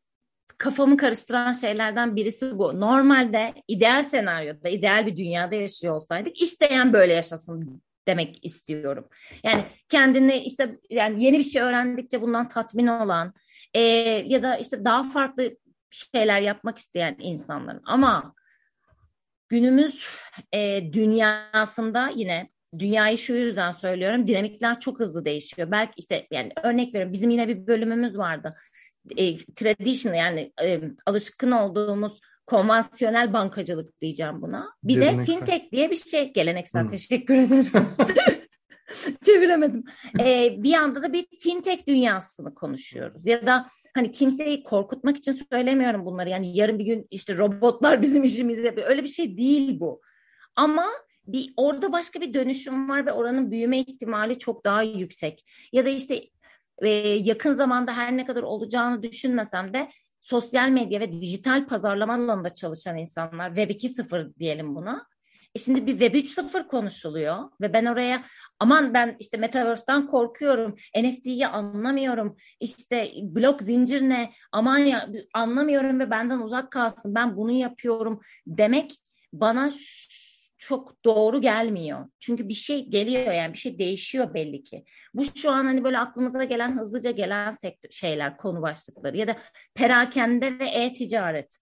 kafamı 0.61 0.97
karıştıran 0.97 1.53
şeylerden 1.53 2.15
birisi 2.15 2.57
bu. 2.57 2.79
Normalde 2.79 3.53
ideal 3.67 4.03
senaryoda, 4.03 4.69
ideal 4.69 5.05
bir 5.05 5.17
dünyada 5.17 5.55
yaşıyor 5.55 5.95
olsaydık 5.95 6.41
isteyen 6.41 6.93
böyle 6.93 7.13
yaşasın 7.13 7.81
demek 8.07 8.45
istiyorum. 8.45 9.07
Yani 9.43 9.63
kendini 9.89 10.37
işte 10.37 10.79
yani 10.89 11.23
yeni 11.23 11.37
bir 11.37 11.43
şey 11.43 11.61
öğrendikçe 11.61 12.21
bundan 12.21 12.47
tatmin 12.47 12.87
olan 12.87 13.33
e, 13.73 13.81
ya 14.27 14.43
da 14.43 14.57
işte 14.57 14.85
daha 14.85 15.03
farklı 15.03 15.57
şeyler 15.89 16.41
yapmak 16.41 16.77
isteyen 16.77 17.15
insanların 17.19 17.81
ama 17.85 18.33
günümüz 19.49 20.05
e, 20.53 20.93
dünyasında 20.93 22.11
yine 22.15 22.49
dünyayı 22.79 23.17
şu 23.17 23.33
yüzden 23.33 23.71
söylüyorum 23.71 24.27
dinamikler 24.27 24.79
çok 24.79 24.99
hızlı 24.99 25.25
değişiyor. 25.25 25.71
Belki 25.71 25.93
işte 25.97 26.27
yani 26.31 26.51
örnek 26.63 26.93
veriyorum 26.93 27.13
bizim 27.13 27.29
yine 27.29 27.47
bir 27.47 27.67
bölümümüz 27.67 28.17
vardı 28.17 28.53
e, 29.17 29.35
traditional 29.35 30.17
yani 30.17 30.53
e, 30.63 30.81
alışkın 31.05 31.51
olduğumuz 31.51 32.19
konvansiyonel 32.47 33.33
bankacılık 33.33 34.01
diyeceğim 34.01 34.41
buna. 34.41 34.73
Bir 34.83 34.93
geleneksel. 34.93 35.33
de 35.33 35.39
fintech 35.39 35.71
diye 35.71 35.91
bir 35.91 35.95
şey. 35.95 36.33
Geleneksel. 36.33 36.81
Hmm. 36.81 36.89
Teşekkür 36.89 37.35
ederim. 37.35 37.65
Çeviremedim. 39.21 39.83
Ee, 40.19 40.55
bir 40.57 40.73
anda 40.73 41.03
da 41.03 41.13
bir 41.13 41.25
fintech 41.39 41.87
dünyasını 41.87 42.55
konuşuyoruz. 42.55 43.27
Ya 43.27 43.45
da 43.45 43.69
hani 43.93 44.11
kimseyi 44.11 44.63
korkutmak 44.63 45.17
için 45.17 45.41
söylemiyorum 45.51 46.05
bunları. 46.05 46.29
Yani 46.29 46.57
yarın 46.57 46.79
bir 46.79 46.85
gün 46.85 47.07
işte 47.11 47.37
robotlar 47.37 48.01
bizim 48.01 48.23
işimizi 48.23 48.63
yapıyor. 48.63 48.89
Öyle 48.89 49.03
bir 49.03 49.07
şey 49.07 49.37
değil 49.37 49.79
bu. 49.79 50.01
Ama 50.55 50.85
bir 51.27 51.53
orada 51.57 51.91
başka 51.91 52.21
bir 52.21 52.33
dönüşüm 52.33 52.89
var 52.89 53.05
ve 53.05 53.11
oranın 53.11 53.51
büyüme 53.51 53.79
ihtimali 53.79 54.39
çok 54.39 54.65
daha 54.65 54.83
yüksek. 54.83 55.49
Ya 55.73 55.85
da 55.85 55.89
işte 55.89 56.23
e, 56.81 56.89
yakın 56.99 57.53
zamanda 57.53 57.97
her 57.97 58.17
ne 58.17 58.25
kadar 58.25 58.43
olacağını 58.43 59.03
düşünmesem 59.03 59.73
de 59.73 59.87
sosyal 60.21 60.69
medya 60.69 60.99
ve 60.99 61.11
dijital 61.11 61.67
pazarlama 61.67 62.13
alanında 62.13 62.53
çalışan 62.53 62.97
insanlar 62.97 63.55
Web 63.55 63.69
2.0 63.69 64.39
diyelim 64.39 64.75
buna. 64.75 65.11
E 65.55 65.59
şimdi 65.59 65.87
bir 65.87 65.91
Web 65.91 66.15
3.0 66.15 66.67
konuşuluyor 66.67 67.49
ve 67.61 67.73
ben 67.73 67.85
oraya 67.85 68.23
aman 68.59 68.93
ben 68.93 69.15
işte 69.19 69.37
Metaverse'den 69.37 70.07
korkuyorum, 70.07 70.75
NFT'yi 70.97 71.47
anlamıyorum, 71.47 72.37
işte 72.59 73.11
blok 73.23 73.61
zincir 73.61 74.01
ne, 74.01 74.31
aman 74.51 74.77
ya 74.77 75.09
anlamıyorum 75.33 75.99
ve 75.99 76.11
benden 76.11 76.39
uzak 76.39 76.71
kalsın, 76.71 77.15
ben 77.15 77.37
bunu 77.37 77.51
yapıyorum 77.51 78.21
demek 78.47 78.97
bana 79.33 79.71
çok 80.61 81.05
doğru 81.05 81.41
gelmiyor. 81.41 82.09
Çünkü 82.19 82.49
bir 82.49 82.53
şey 82.53 82.89
geliyor 82.89 83.33
yani 83.33 83.53
bir 83.53 83.57
şey 83.57 83.79
değişiyor 83.79 84.33
belli 84.33 84.63
ki. 84.63 84.85
Bu 85.13 85.25
şu 85.25 85.51
an 85.51 85.65
hani 85.65 85.83
böyle 85.83 85.99
aklımıza 85.99 86.43
gelen 86.43 86.77
hızlıca 86.77 87.11
gelen 87.11 87.51
sektör, 87.51 87.89
şeyler 87.89 88.37
konu 88.37 88.61
başlıkları 88.61 89.17
ya 89.17 89.27
da 89.27 89.35
perakende 89.75 90.59
ve 90.59 90.65
e-ticaret. 90.65 91.57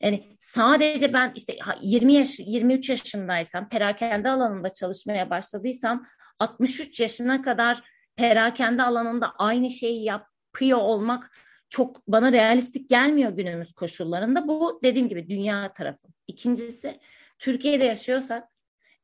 Yani 0.00 0.36
sadece 0.40 1.12
ben 1.12 1.32
işte 1.36 1.58
20 1.80 2.12
yaş 2.12 2.38
23 2.38 2.90
yaşındaysam 2.90 3.68
perakende 3.68 4.30
alanında 4.30 4.72
çalışmaya 4.72 5.30
başladıysam 5.30 6.02
63 6.40 7.00
yaşına 7.00 7.42
kadar 7.42 7.80
perakende 8.16 8.82
alanında 8.82 9.32
aynı 9.38 9.70
şeyi 9.70 10.04
yapıyor 10.04 10.78
olmak 10.78 11.30
çok 11.68 12.08
bana 12.08 12.32
realistik 12.32 12.88
gelmiyor 12.88 13.30
günümüz 13.30 13.72
koşullarında. 13.72 14.48
Bu 14.48 14.80
dediğim 14.82 15.08
gibi 15.08 15.28
dünya 15.28 15.72
tarafı. 15.72 16.08
İkincisi 16.28 17.00
Türkiye'de 17.38 17.84
yaşıyorsak 17.84 18.48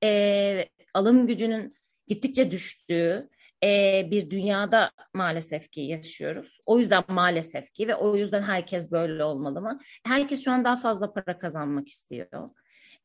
e, 0.02 0.68
alım 0.94 1.26
gücünün 1.26 1.74
gittikçe 2.06 2.50
düştüğü 2.50 3.28
e, 3.64 4.02
bir 4.10 4.30
dünyada 4.30 4.90
maalesef 5.14 5.70
ki 5.70 5.80
yaşıyoruz. 5.80 6.60
O 6.66 6.78
yüzden 6.78 7.04
maalesef 7.08 7.72
ki 7.72 7.88
ve 7.88 7.94
o 7.94 8.16
yüzden 8.16 8.42
herkes 8.42 8.92
böyle 8.92 9.24
olmalı 9.24 9.60
mı? 9.60 9.78
Herkes 10.06 10.44
şu 10.44 10.52
an 10.52 10.64
daha 10.64 10.76
fazla 10.76 11.12
para 11.12 11.38
kazanmak 11.38 11.88
istiyor. 11.88 12.50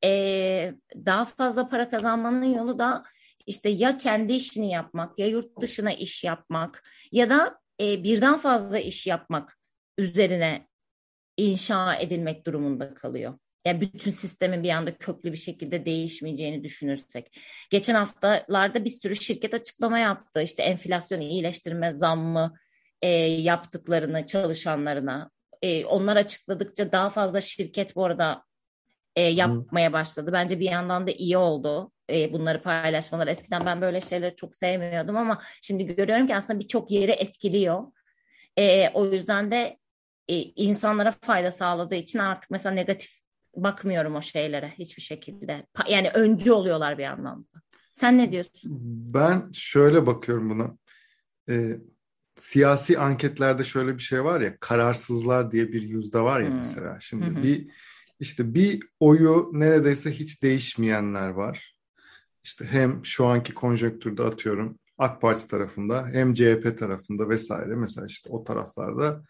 E, 0.04 0.74
daha 0.96 1.26
fazla 1.26 1.70
para 1.70 1.90
kazanmanın 1.90 2.54
yolu 2.54 2.80
da 2.80 3.04
işte 3.46 3.70
ya 3.70 3.98
kendi 3.98 4.34
işini 4.34 4.72
yapmak 4.72 5.20
ya 5.20 5.28
yurt 5.28 5.62
dışına 5.62 5.94
iş 5.94 6.24
yapmak 6.24 6.84
ya 7.12 7.30
da 7.30 7.60
e, 7.82 8.04
birden 8.04 8.38
fazla 8.38 8.80
iş 8.80 9.08
yapmak 9.08 9.58
üzerine 9.98 10.68
inşa 11.38 11.96
edilmek 11.96 12.46
durumunda 12.46 12.94
kalıyor. 12.94 13.38
Yani 13.66 13.82
bütün 13.82 14.12
sistemin 14.12 14.64
bir 14.64 14.70
anda 14.70 14.98
köklü 14.98 15.32
bir 15.32 15.38
şekilde 15.38 15.86
değişmeyeceğini 15.86 16.64
düşünürsek. 16.64 17.40
Geçen 17.70 17.96
haftalarda 17.96 18.86
bir 18.86 18.90
sürü 18.90 19.16
şirket 19.16 19.54
açıklama 19.54 20.00
yaptı. 20.00 20.42
İşte 20.42 20.64
enflasyonu 20.64 21.24
iyileştirme 21.24 21.92
zammı 21.94 22.54
e, 23.02 23.10
yaptıklarını 23.18 24.26
çalışanlarına. 24.26 25.32
E, 25.62 25.86
onlar 25.86 26.16
açıkladıkça 26.16 26.92
daha 26.92 27.10
fazla 27.10 27.42
şirket 27.42 27.96
bu 27.96 28.06
arada 28.06 28.44
e, 29.16 29.22
yapmaya 29.22 29.94
başladı. 29.94 30.30
Bence 30.34 30.60
bir 30.60 30.70
yandan 30.70 31.08
da 31.08 31.12
iyi 31.12 31.38
oldu 31.38 31.92
e, 32.10 32.34
bunları 32.34 32.62
paylaşmalar. 32.62 33.28
Eskiden 33.28 33.66
ben 33.66 33.82
böyle 33.82 34.02
şeyleri 34.02 34.36
çok 34.36 34.56
sevmiyordum 34.56 35.18
ama 35.18 35.42
şimdi 35.62 35.96
görüyorum 35.96 36.28
ki 36.28 36.36
aslında 36.36 36.60
birçok 36.60 36.92
yeri 36.92 37.12
etkiliyor. 37.12 37.84
E, 38.58 38.90
o 38.90 39.06
yüzden 39.06 39.52
de 39.52 39.78
e, 40.28 40.36
insanlara 40.42 41.12
fayda 41.12 41.52
sağladığı 41.52 41.96
için 41.96 42.20
artık 42.20 42.52
mesela 42.52 42.76
negatif 42.76 43.12
bakmıyorum 43.56 44.16
o 44.16 44.22
şeylere 44.22 44.74
hiçbir 44.80 45.02
şekilde. 45.02 45.66
Yani 45.88 46.10
öncü 46.10 46.52
oluyorlar 46.52 46.98
bir 46.98 47.06
anlamda. 47.06 47.62
Sen 47.94 48.18
ne 48.18 48.32
diyorsun? 48.32 48.62
Ben 49.14 49.52
şöyle 49.54 50.06
bakıyorum 50.06 50.50
buna. 50.50 50.78
Ee, 51.50 51.76
siyasi 52.38 53.00
anketlerde 53.00 53.64
şöyle 53.64 53.94
bir 53.94 54.02
şey 54.02 54.24
var 54.24 54.42
ya 54.42 54.58
kararsızlar 54.60 55.52
diye 55.52 55.72
bir 55.72 55.82
yüzde 55.82 56.20
var 56.20 56.42
ya 56.42 56.50
hmm. 56.50 56.58
mesela. 56.58 56.98
Şimdi 57.00 57.26
hmm. 57.26 57.44
bir 57.44 57.68
işte 58.20 58.54
bir 58.54 58.80
oyu 59.00 59.50
neredeyse 59.54 60.12
hiç 60.12 60.44
değişmeyenler 60.44 61.30
var. 61.30 61.76
İşte 62.50 62.66
hem 62.66 63.06
şu 63.06 63.26
anki 63.26 63.54
konjonktürde 63.54 64.24
atıyorum 64.24 64.80
AK 64.98 65.22
Parti 65.22 65.48
tarafında 65.48 66.08
hem 66.08 66.34
CHP 66.34 66.78
tarafında 66.80 67.30
vesaire 67.30 67.76
mesela 67.76 68.08
işte 68.08 68.30
o 68.30 68.44
taraflarda 68.44 69.24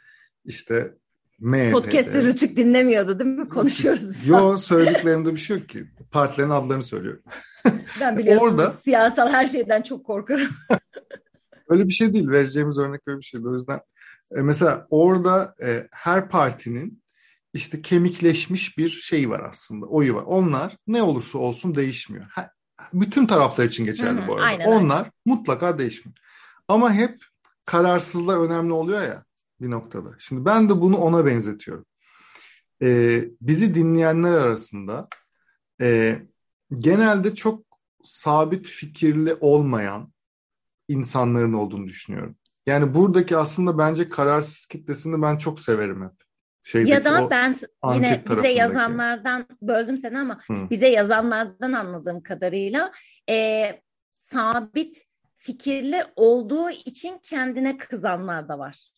işte 0.45 0.93
MHP'de. 1.39 1.71
Podcast'ı 1.71 2.25
Rütük 2.25 2.57
dinlemiyordu 2.57 3.19
değil 3.19 3.29
mi? 3.29 3.49
Konuşuyoruz. 3.49 4.27
Yo 4.27 4.57
söylediklerimde 4.57 5.33
bir 5.33 5.37
şey 5.37 5.57
yok 5.57 5.69
ki. 5.69 5.87
Partilerin 6.11 6.49
adlarını 6.49 6.83
söylüyorum. 6.83 7.23
Ben 7.99 8.17
biliyorsun 8.17 8.47
Orada, 8.47 8.77
siyasal 8.83 9.27
her 9.27 9.47
şeyden 9.47 9.81
çok 9.81 10.05
korkarım. 10.05 10.49
öyle 11.69 11.87
bir 11.87 11.93
şey 11.93 12.13
değil. 12.13 12.29
Vereceğimiz 12.29 12.77
örnek 12.77 13.01
öyle 13.07 13.19
bir 13.19 13.25
şey. 13.25 13.41
O 13.45 13.53
yüzden 13.53 13.79
e, 14.35 14.41
mesela 14.41 14.87
orada 14.89 15.55
e, 15.63 15.87
her 15.91 16.29
partinin 16.29 17.03
işte 17.53 17.81
kemikleşmiş 17.81 18.77
bir 18.77 18.89
şey 18.89 19.29
var 19.29 19.39
aslında. 19.39 19.85
Oyu 19.85 20.15
var. 20.15 20.23
Onlar 20.25 20.77
ne 20.87 21.01
olursa 21.01 21.37
olsun 21.37 21.75
değişmiyor. 21.75 22.25
Ha, 22.31 22.51
bütün 22.93 23.25
taraflar 23.25 23.65
için 23.65 23.85
geçerli 23.85 24.19
Hı-hı, 24.19 24.27
bu 24.27 24.33
arada. 24.33 24.45
Aynen, 24.45 24.65
Onlar 24.65 24.97
aynen. 24.97 25.11
mutlaka 25.25 25.77
değişmiyor. 25.77 26.17
Ama 26.67 26.93
hep 26.93 27.23
kararsızlar 27.65 28.37
önemli 28.37 28.73
oluyor 28.73 29.01
ya 29.01 29.23
bir 29.61 29.71
noktada. 29.71 30.09
Şimdi 30.19 30.45
ben 30.45 30.69
de 30.69 30.81
bunu 30.81 30.97
ona 30.97 31.25
benzetiyorum. 31.25 31.85
Ee, 32.81 33.25
bizi 33.41 33.75
dinleyenler 33.75 34.31
arasında 34.31 35.07
e, 35.81 36.19
genelde 36.73 37.35
çok 37.35 37.63
sabit 38.03 38.67
fikirli 38.67 39.37
olmayan 39.39 40.13
insanların 40.87 41.53
olduğunu 41.53 41.87
düşünüyorum. 41.87 42.35
Yani 42.65 42.95
buradaki 42.95 43.37
aslında 43.37 43.77
bence 43.77 44.09
kararsız 44.09 44.65
kitlesini 44.65 45.21
ben 45.21 45.37
çok 45.37 45.59
severim 45.59 46.03
hep. 46.03 46.28
Şeydeki, 46.69 46.91
ya 46.91 47.05
da 47.05 47.29
ben 47.29 47.55
yine 47.93 48.23
bize 48.29 48.47
yazanlardan 48.47 49.45
böldüm 49.61 49.97
seni 49.97 50.19
ama 50.19 50.39
Hı. 50.47 50.69
bize 50.69 50.87
yazanlardan 50.87 51.73
anladığım 51.73 52.23
kadarıyla 52.23 52.91
e, 53.29 53.65
sabit 54.09 55.05
fikirli 55.37 56.05
olduğu 56.15 56.69
için 56.69 57.19
kendine 57.23 57.77
kızanlar 57.77 58.49
da 58.49 58.59
var. 58.59 58.89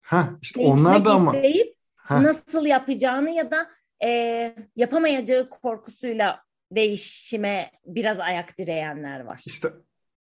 Ha 0.00 0.30
işte 0.42 0.60
onlar 0.60 1.04
da 1.04 1.12
ama 1.12 1.36
isteyip 1.36 1.74
nasıl 2.10 2.66
yapacağını 2.66 3.30
ya 3.30 3.50
da 3.50 3.70
e, 4.04 4.54
yapamayacağı 4.76 5.48
korkusuyla 5.48 6.42
değişime 6.72 7.70
biraz 7.86 8.20
ayak 8.20 8.58
direyenler 8.58 9.20
var. 9.20 9.42
İşte 9.46 9.72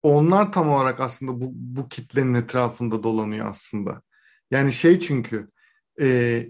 onlar 0.03 0.53
tam 0.53 0.69
olarak 0.71 1.01
aslında 1.01 1.41
bu, 1.41 1.51
bu 1.53 1.89
kitlenin 1.89 2.35
etrafında 2.35 3.03
dolanıyor 3.03 3.47
aslında. 3.51 4.03
Yani 4.51 4.73
şey 4.73 5.01
çünkü 5.01 5.51
e, 6.01 6.47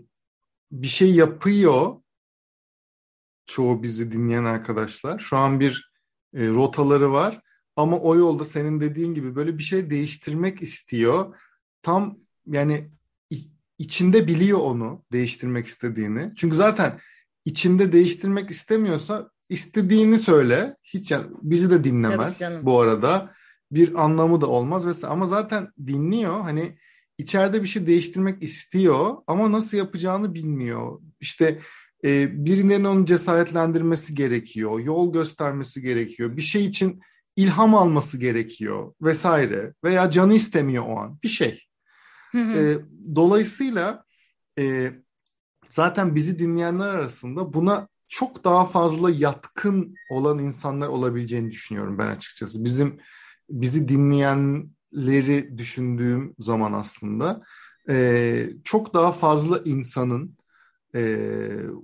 bir 0.72 0.88
şey 0.88 1.14
yapıyor 1.14 1.96
çoğu 3.46 3.82
bizi 3.82 4.12
dinleyen 4.12 4.44
arkadaşlar. 4.44 5.18
Şu 5.18 5.36
an 5.36 5.60
bir 5.60 5.92
e, 6.34 6.48
rotaları 6.48 7.12
var 7.12 7.40
ama 7.76 7.98
o 7.98 8.16
yolda 8.16 8.44
senin 8.44 8.80
dediğin 8.80 9.14
gibi 9.14 9.36
böyle 9.36 9.58
bir 9.58 9.62
şey 9.62 9.90
değiştirmek 9.90 10.62
istiyor. 10.62 11.34
Tam 11.82 12.18
yani 12.46 12.90
içinde 13.78 14.26
biliyor 14.26 14.58
onu 14.58 15.04
değiştirmek 15.12 15.66
istediğini. 15.66 16.32
Çünkü 16.36 16.56
zaten 16.56 17.00
içinde 17.44 17.92
değiştirmek 17.92 18.50
istemiyorsa 18.50 19.30
istediğini 19.48 20.18
söyle. 20.18 20.76
Hiç 20.82 21.10
yani 21.10 21.26
bizi 21.42 21.70
de 21.70 21.84
dinlemez 21.84 22.40
bu 22.62 22.80
arada. 22.80 23.34
Bir 23.72 24.04
anlamı 24.04 24.40
da 24.40 24.46
olmaz 24.46 24.86
vesaire. 24.86 25.12
Ama 25.12 25.26
zaten 25.26 25.72
dinliyor. 25.86 26.40
Hani 26.40 26.78
içeride 27.18 27.62
bir 27.62 27.68
şey 27.68 27.86
değiştirmek 27.86 28.42
istiyor 28.42 29.16
ama 29.26 29.52
nasıl 29.52 29.76
yapacağını 29.76 30.34
bilmiyor. 30.34 31.00
İşte 31.20 31.60
e, 32.04 32.44
birilerinin 32.44 32.84
onu 32.84 33.06
cesaretlendirmesi 33.06 34.14
gerekiyor. 34.14 34.80
Yol 34.80 35.12
göstermesi 35.12 35.82
gerekiyor. 35.82 36.36
Bir 36.36 36.42
şey 36.42 36.66
için 36.66 37.00
ilham 37.36 37.74
alması 37.74 38.18
gerekiyor 38.18 38.94
vesaire. 39.02 39.74
Veya 39.84 40.10
canı 40.10 40.34
istemiyor 40.34 40.84
o 40.88 40.98
an. 40.98 41.18
Bir 41.22 41.28
şey. 41.28 41.64
E, 42.34 42.78
dolayısıyla 43.14 44.04
e, 44.58 44.92
zaten 45.68 46.14
bizi 46.14 46.38
dinleyenler 46.38 46.88
arasında 46.88 47.52
buna 47.52 47.88
çok 48.08 48.44
daha 48.44 48.66
fazla 48.66 49.10
yatkın 49.10 49.94
olan 50.10 50.38
insanlar 50.38 50.88
olabileceğini 50.88 51.50
düşünüyorum 51.50 51.98
ben 51.98 52.06
açıkçası. 52.06 52.64
Bizim 52.64 53.00
bizi 53.50 53.88
dinleyenleri 54.92 55.58
düşündüğüm 55.58 56.34
zaman 56.38 56.72
aslında 56.72 57.42
e, 57.88 58.50
çok 58.64 58.94
daha 58.94 59.12
fazla 59.12 59.58
insanın 59.64 60.38
e, 60.94 61.18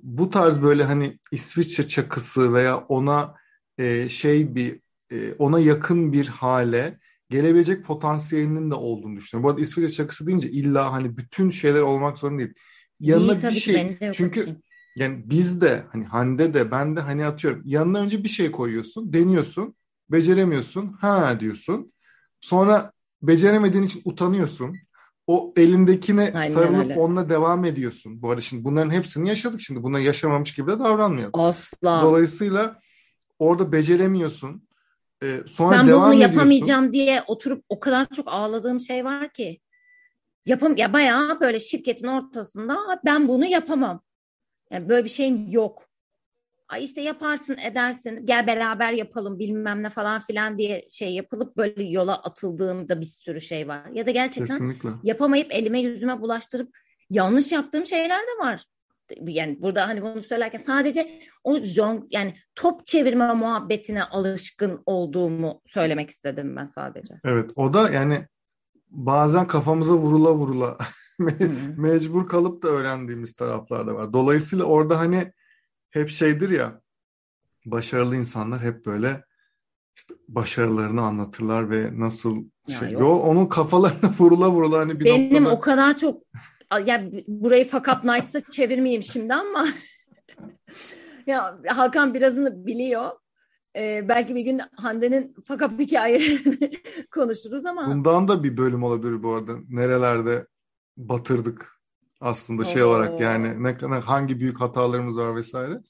bu 0.03 0.31
tarz 0.31 0.63
böyle 0.63 0.85
hani 0.85 1.19
İsviçre 1.33 1.89
çakısı 1.89 2.55
veya 2.55 2.79
ona 2.79 3.35
e, 3.79 4.09
şey 4.09 4.55
bir 4.55 4.81
e, 5.13 5.33
ona 5.39 5.61
yakın 5.61 6.13
bir 6.13 6.27
hale 6.27 6.99
gelebilecek 7.31 7.85
potansiyelinin 7.85 8.71
de 8.71 8.75
olduğunu 8.75 9.17
düşünüyorum. 9.17 9.45
Bu 9.45 9.51
arada 9.51 9.61
İsviçre 9.61 9.93
çakısı 9.93 10.27
deyince 10.27 10.51
illa 10.51 10.93
hani 10.93 11.17
bütün 11.17 11.51
şeyler 11.51 11.81
olmak 11.81 12.19
zorunda 12.19 12.39
değil. 12.39 12.55
Yanına 13.01 13.43
değil, 13.43 13.55
bir 13.55 13.61
şey 13.61 13.99
çünkü 14.13 14.45
şey. 14.45 14.55
yani 14.97 15.23
biz 15.27 15.61
de 15.61 15.85
hani 15.93 16.05
Hande 16.05 16.55
de 16.55 16.71
ben 16.71 16.97
de 16.97 17.01
hani 17.01 17.27
atıyorum 17.27 17.63
yanına 17.65 18.01
önce 18.01 18.25
bir 18.25 18.29
şey 18.29 18.51
koyuyorsun, 18.51 19.13
deniyorsun, 19.13 19.75
beceremiyorsun, 20.11 20.93
ha 20.93 21.41
diyorsun. 21.41 21.94
Sonra 22.45 22.93
beceremediğin 23.23 23.85
için 23.85 24.03
utanıyorsun. 24.05 24.77
O 25.27 25.53
elindekine 25.57 26.33
Aynen 26.35 26.55
sarılıp 26.55 26.79
öyle. 26.79 26.99
onunla 26.99 27.29
devam 27.29 27.65
ediyorsun. 27.65 28.23
Bu 28.23 28.31
arada 28.31 28.41
şimdi 28.41 28.65
bunların 28.65 28.91
hepsini 28.91 29.29
yaşadık 29.29 29.61
şimdi. 29.61 29.83
Bunları 29.83 30.03
yaşamamış 30.03 30.55
gibi 30.55 30.73
de 30.73 30.79
davranmayalım. 30.79 31.41
Asla. 31.41 32.03
Dolayısıyla 32.03 32.81
orada 33.39 33.73
beceremiyorsun. 33.73 34.69
Ee, 35.23 35.41
sonra 35.47 35.79
ben 35.79 35.89
devam 35.89 36.13
bunu 36.13 36.21
yapamayacağım 36.21 36.93
diye 36.93 37.25
oturup 37.27 37.65
o 37.69 37.81
kadar 37.81 38.07
çok 38.17 38.29
ağladığım 38.29 38.81
şey 38.81 39.05
var 39.05 39.33
ki. 39.33 39.61
Yapam 40.47 40.77
ya 40.77 40.93
bayağı 40.93 41.41
böyle 41.41 41.61
şirketin 41.61 42.07
ortasında 42.07 42.77
ben 43.05 43.29
bunu 43.29 43.47
yapamam. 43.47 44.03
Yani 44.71 44.89
böyle 44.89 45.05
bir 45.05 45.11
şeyim 45.11 45.51
yok. 45.51 45.89
Ay 46.69 46.85
işte 46.85 47.01
yaparsın 47.01 47.57
edersin 47.57 48.27
gel 48.27 48.47
beraber 48.47 48.93
yapalım 48.93 49.39
bilmem 49.39 49.83
ne 49.83 49.89
falan 49.89 50.21
filan 50.21 50.59
diye 50.59 50.87
şey 50.91 51.15
yapılıp 51.15 51.57
böyle 51.57 51.85
yola 51.85 52.23
atıldığımda 52.23 53.01
bir 53.01 53.07
sürü 53.07 53.41
şey 53.41 53.69
var. 53.69 53.87
Ya 53.93 54.07
da 54.07 54.11
gerçekten 54.11 54.47
Kesinlikle. 54.47 54.89
yapamayıp 55.03 55.53
elime 55.53 55.81
yüzüme 55.81 56.21
bulaştırıp 56.21 56.77
yanlış 57.11 57.53
yaptığım 57.53 57.87
şeyler 57.87 58.21
de 58.21 58.45
var. 58.45 58.65
Yani 59.27 59.63
burada 59.63 59.89
hani 59.89 60.03
bunu 60.03 60.23
söylerken 60.23 60.59
sadece 60.59 61.21
o 61.45 61.59
jon 61.59 62.09
yani 62.11 62.35
top 62.55 62.87
çevirme 62.87 63.35
muhabbetine 63.35 64.05
alışkın 64.05 64.83
olduğumu 64.87 65.61
söylemek 65.67 66.11
istedim 66.11 66.57
ben 66.57 66.67
sadece. 66.67 67.15
Evet 67.25 67.51
o 67.57 67.75
da 67.75 67.91
yani 67.91 68.27
bazen 68.91 69.47
kafamıza 69.47 69.95
vurula 69.95 70.35
vurula 70.35 70.79
mecbur 71.77 72.29
kalıp 72.29 72.63
da 72.63 72.69
öğrendiğimiz 72.69 73.35
taraflar 73.35 73.87
da 73.87 73.95
var. 73.95 74.13
Dolayısıyla 74.13 74.65
orada 74.65 74.99
hani 74.99 75.33
hep 75.95 76.11
şeydir 76.11 76.51
ya 76.51 76.81
başarılı 77.67 78.17
insanlar 78.17 78.61
hep 78.61 78.87
böyle 78.87 79.25
işte 79.97 80.15
başarılarını 80.29 81.03
anlatırlar 81.03 81.71
ve 81.71 82.01
nasıl 82.01 82.45
ya 82.69 82.79
şey. 82.79 82.91
Yok. 82.91 83.01
Yo 83.01 83.09
onun 83.09 83.47
kafalarına 83.47 84.15
vurula 84.19 84.51
vurula 84.51 84.79
hani 84.79 85.01
bir 85.01 85.05
Benim 85.05 85.45
noktada... 85.45 85.57
o 85.57 85.61
kadar 85.61 85.97
çok 85.97 86.23
ya 86.87 87.11
burayı 87.29 87.69
Fuck 87.69 87.89
Up 87.89 88.05
Nights'a 88.05 88.41
çevirmeyeyim 88.41 89.03
şimdi 89.03 89.35
ama 89.35 89.65
ya 91.27 91.59
Hakan 91.67 92.15
birazını 92.15 92.67
biliyor. 92.67 93.11
Ee, 93.77 94.09
belki 94.09 94.35
bir 94.35 94.41
gün 94.41 94.61
Hande'nin 94.77 95.35
Fuck 95.49 95.63
Up 95.63 95.79
hikayelerini 95.79 96.73
konuşuruz 97.11 97.67
ama. 97.67 97.87
Bundan 97.87 98.29
da 98.29 98.45
bir 98.45 98.57
bölüm 98.57 98.83
olabilir 98.83 99.23
bu 99.23 99.35
arada. 99.35 99.53
Nerelerde 99.69 100.47
batırdık 100.97 101.74
aslında 102.25 102.65
şey 102.65 102.83
Oo. 102.83 102.87
olarak 102.87 103.21
yani 103.21 103.63
ne, 103.63 103.77
ne 103.83 103.95
hangi 103.95 104.41
büyük 104.41 104.61
hatalarımız 104.61 105.19
var 105.19 105.37
vesaire. 105.37 105.81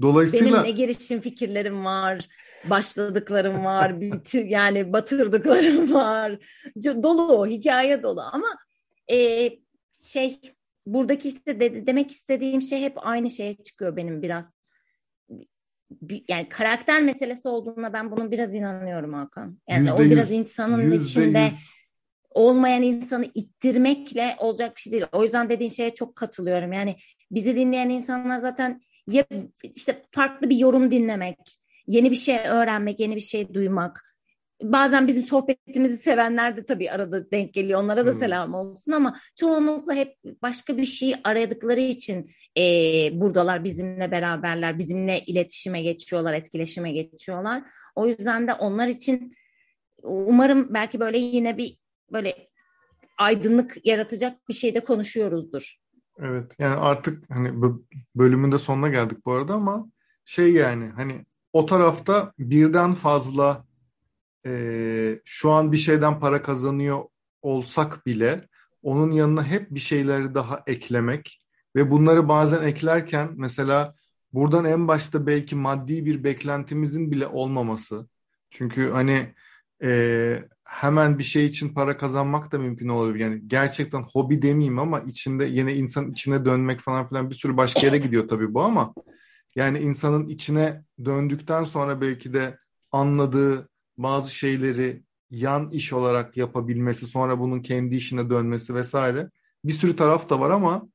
Dolayısıyla 0.00 0.52
benim 0.52 0.62
ne 0.62 0.70
girişim 0.70 1.20
fikirlerim 1.20 1.84
var, 1.84 2.28
başladıklarım 2.64 3.64
var, 3.64 4.00
bitir 4.00 4.44
yani 4.44 4.92
batırdıklarım 4.92 5.94
var. 5.94 6.38
Dolu 6.84 7.32
o 7.32 7.46
hikaye 7.46 8.02
dolu 8.02 8.20
ama 8.32 8.56
e, 9.10 9.50
şey 10.00 10.40
buradaki 10.86 11.28
işte 11.28 11.60
de, 11.60 11.86
demek 11.86 12.10
istediğim 12.10 12.62
şey 12.62 12.80
hep 12.82 13.06
aynı 13.06 13.30
şeye 13.30 13.56
çıkıyor 13.56 13.96
benim 13.96 14.22
biraz. 14.22 14.44
Yani 16.28 16.48
karakter 16.48 17.02
meselesi 17.02 17.48
olduğuna 17.48 17.92
ben 17.92 18.10
bunun 18.10 18.30
biraz 18.30 18.54
inanıyorum 18.54 19.12
Hakan. 19.12 19.58
Yani 19.68 19.80
yüzde 19.80 19.92
o 19.92 20.00
biraz 20.00 20.32
insanın 20.32 20.90
içinde 20.90 21.40
yüz 21.40 21.79
olmayan 22.30 22.82
insanı 22.82 23.26
ittirmekle 23.34 24.36
olacak 24.38 24.76
bir 24.76 24.80
şey 24.80 24.92
değil. 24.92 25.04
O 25.12 25.24
yüzden 25.24 25.48
dediğin 25.48 25.70
şeye 25.70 25.94
çok 25.94 26.16
katılıyorum. 26.16 26.72
Yani 26.72 26.96
bizi 27.30 27.56
dinleyen 27.56 27.88
insanlar 27.88 28.38
zaten 28.38 28.80
ya 29.06 29.24
işte 29.74 30.02
farklı 30.10 30.50
bir 30.50 30.56
yorum 30.56 30.90
dinlemek, 30.90 31.38
yeni 31.86 32.10
bir 32.10 32.16
şey 32.16 32.38
öğrenmek, 32.38 33.00
yeni 33.00 33.16
bir 33.16 33.20
şey 33.20 33.54
duymak. 33.54 34.06
Bazen 34.62 35.08
bizim 35.08 35.22
sohbetimizi 35.22 35.96
sevenler 35.96 36.56
de 36.56 36.66
tabii 36.66 36.90
arada 36.90 37.30
denk 37.30 37.54
geliyor. 37.54 37.82
Onlara 37.82 38.06
da 38.06 38.10
hmm. 38.10 38.18
selam 38.18 38.54
olsun 38.54 38.92
ama 38.92 39.18
çoğunlukla 39.36 39.94
hep 39.94 40.16
başka 40.42 40.76
bir 40.76 40.84
şey 40.84 41.14
aradıkları 41.24 41.80
için 41.80 42.30
e, 42.58 42.62
buradalar 43.12 43.64
bizimle 43.64 44.10
beraberler, 44.10 44.78
bizimle 44.78 45.24
iletişime 45.26 45.82
geçiyorlar, 45.82 46.34
etkileşime 46.34 46.92
geçiyorlar. 46.92 47.62
O 47.96 48.06
yüzden 48.06 48.48
de 48.48 48.54
onlar 48.54 48.88
için 48.88 49.34
umarım 50.02 50.74
belki 50.74 51.00
böyle 51.00 51.18
yine 51.18 51.58
bir 51.58 51.76
böyle 52.12 52.48
aydınlık 53.18 53.86
yaratacak 53.86 54.48
bir 54.48 54.54
şeyde 54.54 54.80
konuşuyoruzdur. 54.80 55.76
Evet 56.18 56.52
yani 56.58 56.74
artık 56.74 57.30
hani 57.30 57.62
bölümün 58.16 58.52
de 58.52 58.58
sonuna 58.58 58.88
geldik 58.88 59.18
bu 59.26 59.32
arada 59.32 59.54
ama 59.54 59.86
şey 60.24 60.52
yani 60.52 60.88
hani 60.88 61.26
o 61.52 61.66
tarafta 61.66 62.32
birden 62.38 62.94
fazla 62.94 63.64
e, 64.46 65.20
şu 65.24 65.50
an 65.50 65.72
bir 65.72 65.76
şeyden 65.76 66.20
para 66.20 66.42
kazanıyor 66.42 67.04
olsak 67.42 68.06
bile 68.06 68.48
onun 68.82 69.12
yanına 69.12 69.44
hep 69.44 69.70
bir 69.70 69.80
şeyleri 69.80 70.34
daha 70.34 70.62
eklemek 70.66 71.40
ve 71.76 71.90
bunları 71.90 72.28
bazen 72.28 72.62
eklerken 72.62 73.30
mesela 73.36 73.94
buradan 74.32 74.64
en 74.64 74.88
başta 74.88 75.26
belki 75.26 75.56
maddi 75.56 76.06
bir 76.06 76.24
beklentimizin 76.24 77.10
bile 77.10 77.26
olmaması. 77.26 78.08
Çünkü 78.50 78.90
hani 78.90 79.34
e, 79.82 80.42
hemen 80.70 81.18
bir 81.18 81.24
şey 81.24 81.46
için 81.46 81.74
para 81.74 81.96
kazanmak 81.96 82.52
da 82.52 82.58
mümkün 82.58 82.88
olabilir. 82.88 83.24
Yani 83.24 83.42
gerçekten 83.46 84.02
hobi 84.02 84.42
demeyeyim 84.42 84.78
ama 84.78 85.00
içinde 85.00 85.44
yine 85.44 85.74
insan 85.74 86.12
içine 86.12 86.44
dönmek 86.44 86.80
falan 86.80 87.08
filan 87.08 87.30
bir 87.30 87.34
sürü 87.34 87.56
başka 87.56 87.86
yere 87.86 87.98
gidiyor 87.98 88.28
tabii 88.28 88.54
bu 88.54 88.62
ama 88.62 88.94
yani 89.56 89.78
insanın 89.78 90.26
içine 90.28 90.84
döndükten 91.04 91.64
sonra 91.64 92.00
belki 92.00 92.32
de 92.32 92.58
anladığı 92.92 93.68
bazı 93.98 94.34
şeyleri 94.34 95.02
yan 95.30 95.70
iş 95.70 95.92
olarak 95.92 96.36
yapabilmesi, 96.36 97.06
sonra 97.06 97.40
bunun 97.40 97.60
kendi 97.60 97.96
işine 97.96 98.30
dönmesi 98.30 98.74
vesaire 98.74 99.30
bir 99.64 99.72
sürü 99.72 99.96
taraf 99.96 100.30
da 100.30 100.40
var 100.40 100.50
ama 100.50 100.88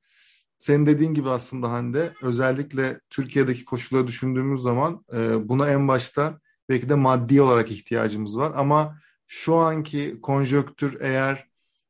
senin 0.60 0.86
dediğin 0.86 1.14
gibi 1.14 1.30
aslında 1.30 1.72
Hande 1.72 2.14
özellikle 2.22 3.00
Türkiye'deki 3.10 3.66
koşulları 3.66 4.08
düşündüğümüz 4.08 4.62
zaman 4.62 5.06
e, 5.14 5.50
buna 5.50 5.70
en 5.70 5.88
başta 5.88 6.40
belki 6.70 6.90
de 6.90 6.96
maddi 6.96 7.42
olarak 7.42 7.72
ihtiyacımız 7.72 8.38
var 8.38 8.52
ama 8.56 8.98
şu 9.28 9.56
anki 9.56 10.20
konjöktür 10.22 10.98
eğer 11.02 11.48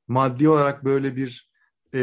maddi 0.07 0.49
olarak 0.49 0.85
böyle 0.85 1.15
bir 1.15 1.49
e, 1.93 1.99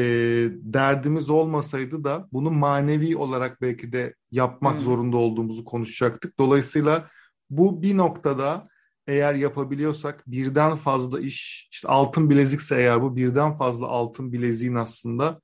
derdimiz 0.62 1.30
olmasaydı 1.30 2.04
da 2.04 2.28
bunu 2.32 2.50
manevi 2.50 3.16
olarak 3.16 3.62
belki 3.62 3.92
de 3.92 4.14
yapmak 4.30 4.74
hmm. 4.74 4.80
zorunda 4.80 5.16
olduğumuzu 5.16 5.64
konuşacaktık. 5.64 6.38
Dolayısıyla 6.38 7.10
bu 7.50 7.82
bir 7.82 7.96
noktada 7.96 8.64
eğer 9.06 9.34
yapabiliyorsak 9.34 10.24
birden 10.26 10.76
fazla 10.76 11.20
iş, 11.20 11.68
işte 11.72 11.88
altın 11.88 12.30
bilezikse 12.30 12.76
eğer 12.76 13.02
bu 13.02 13.16
birden 13.16 13.58
fazla 13.58 13.86
altın 13.86 14.32
bileziğin 14.32 14.74
aslında 14.74 15.40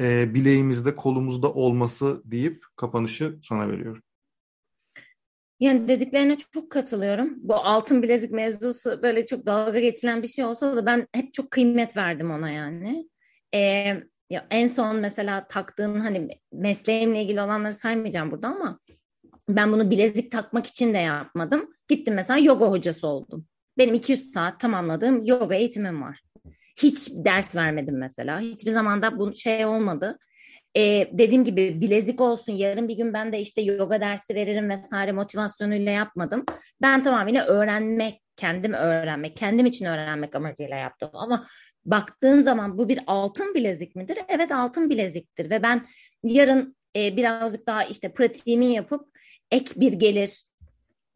e, 0.00 0.34
bileğimizde, 0.34 0.94
kolumuzda 0.94 1.52
olması 1.52 2.22
deyip 2.24 2.64
kapanışı 2.76 3.38
sana 3.42 3.68
veriyorum. 3.68 4.02
Yani 5.62 5.88
dediklerine 5.88 6.36
çok 6.36 6.70
katılıyorum. 6.70 7.34
Bu 7.36 7.54
altın 7.54 8.02
bilezik 8.02 8.30
mevzusu 8.30 9.02
böyle 9.02 9.26
çok 9.26 9.46
dalga 9.46 9.80
geçilen 9.80 10.22
bir 10.22 10.28
şey 10.28 10.44
olsa 10.44 10.76
da 10.76 10.86
ben 10.86 11.06
hep 11.14 11.34
çok 11.34 11.50
kıymet 11.50 11.96
verdim 11.96 12.30
ona 12.30 12.50
yani. 12.50 13.08
Ee, 13.54 13.60
ya 14.30 14.46
en 14.50 14.68
son 14.68 14.96
mesela 14.96 15.46
taktığın 15.48 16.00
hani 16.00 16.28
mesleğimle 16.52 17.22
ilgili 17.22 17.40
olanları 17.40 17.72
saymayacağım 17.72 18.30
burada 18.30 18.48
ama 18.48 18.80
ben 19.48 19.72
bunu 19.72 19.90
bilezik 19.90 20.32
takmak 20.32 20.66
için 20.66 20.94
de 20.94 20.98
yapmadım. 20.98 21.74
Gittim 21.88 22.14
mesela 22.14 22.38
yoga 22.38 22.66
hocası 22.66 23.06
oldum. 23.06 23.46
Benim 23.78 23.94
200 23.94 24.32
saat 24.32 24.60
tamamladığım 24.60 25.24
yoga 25.24 25.54
eğitimim 25.54 26.02
var. 26.02 26.20
Hiç 26.76 27.10
ders 27.10 27.56
vermedim 27.56 27.98
mesela. 27.98 28.40
Hiçbir 28.40 28.70
zaman 28.70 29.02
da 29.02 29.18
bu 29.18 29.34
şey 29.34 29.66
olmadı 29.66 30.18
e, 30.76 31.08
dediğim 31.12 31.44
gibi 31.44 31.80
bilezik 31.80 32.20
olsun 32.20 32.52
yarın 32.52 32.88
bir 32.88 32.96
gün 32.96 33.12
ben 33.12 33.32
de 33.32 33.40
işte 33.40 33.62
yoga 33.62 34.00
dersi 34.00 34.34
veririm 34.34 34.70
vesaire 34.70 35.12
motivasyonuyla 35.12 35.92
yapmadım. 35.92 36.44
Ben 36.82 37.02
tamamıyla 37.02 37.46
öğrenmek, 37.46 38.20
kendim 38.36 38.72
öğrenmek, 38.72 39.36
kendim 39.36 39.66
için 39.66 39.86
öğrenmek 39.86 40.34
amacıyla 40.34 40.76
yaptım. 40.76 41.10
Ama 41.12 41.46
baktığın 41.84 42.42
zaman 42.42 42.78
bu 42.78 42.88
bir 42.88 43.00
altın 43.06 43.54
bilezik 43.54 43.96
midir? 43.96 44.18
Evet 44.28 44.52
altın 44.52 44.90
bileziktir 44.90 45.50
ve 45.50 45.62
ben 45.62 45.86
yarın 46.22 46.76
e, 46.96 47.16
birazcık 47.16 47.66
daha 47.66 47.84
işte 47.84 48.12
pratiğimi 48.12 48.66
yapıp 48.66 49.08
ek 49.50 49.80
bir 49.80 49.92
gelir, 49.92 50.44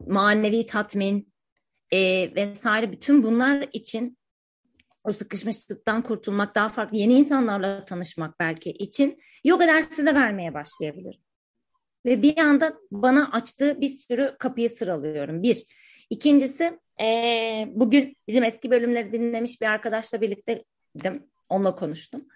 manevi 0.06 0.66
tatmin 0.66 1.32
e, 1.92 2.30
vesaire 2.34 2.92
bütün 2.92 3.22
bunlar 3.22 3.68
için 3.72 4.18
o 5.06 5.12
sıkışmışlıktan 5.12 6.02
kurtulmak, 6.02 6.54
daha 6.54 6.68
farklı 6.68 6.96
yeni 6.96 7.14
insanlarla 7.14 7.84
tanışmak 7.84 8.40
belki 8.40 8.70
için 8.70 9.18
yoga 9.44 9.66
dersi 9.66 10.06
de 10.06 10.14
vermeye 10.14 10.54
başlayabilirim. 10.54 11.20
Ve 12.06 12.22
bir 12.22 12.38
anda 12.38 12.74
bana 12.90 13.32
açtığı 13.32 13.80
bir 13.80 13.88
sürü 13.88 14.36
kapıyı 14.38 14.70
sıralıyorum. 14.70 15.42
Bir. 15.42 15.66
İkincisi 16.10 16.78
e, 17.00 17.06
bugün 17.70 18.16
bizim 18.28 18.44
eski 18.44 18.70
bölümleri 18.70 19.12
dinlemiş 19.12 19.60
bir 19.60 19.66
arkadaşla 19.66 20.20
birlikte 20.20 20.64
onunla 21.48 21.74
konuştum. 21.74 22.28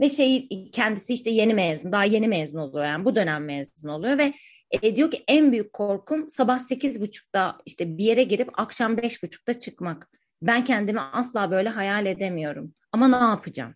Ve 0.00 0.08
şey 0.08 0.48
kendisi 0.72 1.14
işte 1.14 1.30
yeni 1.30 1.54
mezun, 1.54 1.92
daha 1.92 2.04
yeni 2.04 2.28
mezun 2.28 2.58
oluyor 2.58 2.84
yani 2.84 3.04
bu 3.04 3.16
dönem 3.16 3.44
mezun 3.44 3.88
oluyor 3.88 4.18
ve 4.18 4.32
e, 4.70 4.96
diyor 4.96 5.10
ki 5.10 5.24
en 5.28 5.52
büyük 5.52 5.72
korkum 5.72 6.30
sabah 6.30 6.58
sekiz 6.58 7.00
buçukta 7.00 7.58
işte 7.66 7.98
bir 7.98 8.04
yere 8.04 8.22
girip 8.22 8.60
akşam 8.60 8.96
beş 8.96 9.22
buçukta 9.22 9.58
çıkmak. 9.58 10.10
Ben 10.42 10.64
kendimi 10.64 11.00
asla 11.00 11.50
böyle 11.50 11.68
hayal 11.68 12.06
edemiyorum. 12.06 12.74
Ama 12.92 13.08
ne 13.08 13.16
yapacağım? 13.16 13.74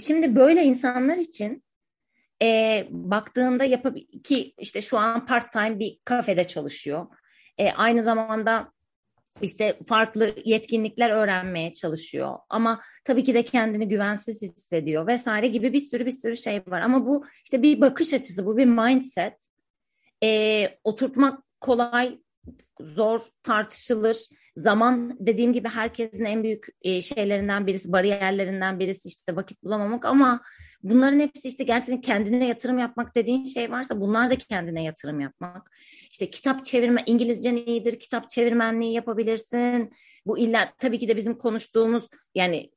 Şimdi 0.00 0.36
böyle 0.36 0.64
insanlar 0.64 1.16
için 1.16 1.64
e, 2.42 2.86
baktığında 2.90 3.64
yapab 3.64 3.96
ki 4.24 4.54
işte 4.58 4.80
şu 4.80 4.98
an 4.98 5.26
part 5.26 5.52
time 5.52 5.78
bir 5.78 5.98
kafede 6.04 6.46
çalışıyor. 6.46 7.06
E, 7.58 7.72
aynı 7.72 8.02
zamanda 8.02 8.72
işte 9.42 9.78
farklı 9.86 10.34
yetkinlikler 10.44 11.10
öğrenmeye 11.10 11.72
çalışıyor. 11.72 12.38
Ama 12.48 12.80
tabii 13.04 13.24
ki 13.24 13.34
de 13.34 13.44
kendini 13.44 13.88
güvensiz 13.88 14.42
hissediyor 14.42 15.06
vesaire 15.06 15.46
gibi 15.46 15.72
bir 15.72 15.80
sürü 15.80 16.06
bir 16.06 16.10
sürü 16.10 16.36
şey 16.36 16.62
var. 16.66 16.80
Ama 16.80 17.06
bu 17.06 17.26
işte 17.44 17.62
bir 17.62 17.80
bakış 17.80 18.12
açısı, 18.12 18.46
bu 18.46 18.56
bir 18.56 18.64
mindset. 18.64 19.34
E, 20.22 20.78
oturtmak 20.84 21.42
kolay, 21.60 22.18
zor, 22.80 23.20
tartışılır. 23.42 24.16
Zaman 24.56 25.16
dediğim 25.20 25.52
gibi 25.52 25.68
herkesin 25.68 26.24
en 26.24 26.42
büyük 26.42 26.66
e, 26.82 27.02
şeylerinden 27.02 27.66
birisi, 27.66 27.92
bariyerlerinden 27.92 28.78
birisi 28.78 29.08
işte 29.08 29.36
vakit 29.36 29.62
bulamamak 29.62 30.04
ama 30.04 30.40
bunların 30.82 31.20
hepsi 31.20 31.48
işte 31.48 31.64
gerçekten 31.64 32.00
kendine 32.00 32.46
yatırım 32.46 32.78
yapmak 32.78 33.14
dediğin 33.14 33.44
şey 33.44 33.70
varsa 33.70 34.00
bunlar 34.00 34.30
da 34.30 34.36
kendine 34.36 34.82
yatırım 34.82 35.20
yapmak. 35.20 35.70
İşte 36.10 36.30
kitap 36.30 36.64
çevirme, 36.64 37.02
İngilizcen 37.06 37.56
iyidir, 37.56 37.98
kitap 37.98 38.30
çevirmenliği 38.30 38.92
yapabilirsin. 38.92 39.90
Bu 40.26 40.38
illa 40.38 40.72
tabii 40.78 40.98
ki 40.98 41.08
de 41.08 41.16
bizim 41.16 41.38
konuştuğumuz 41.38 42.08
yani 42.34 42.70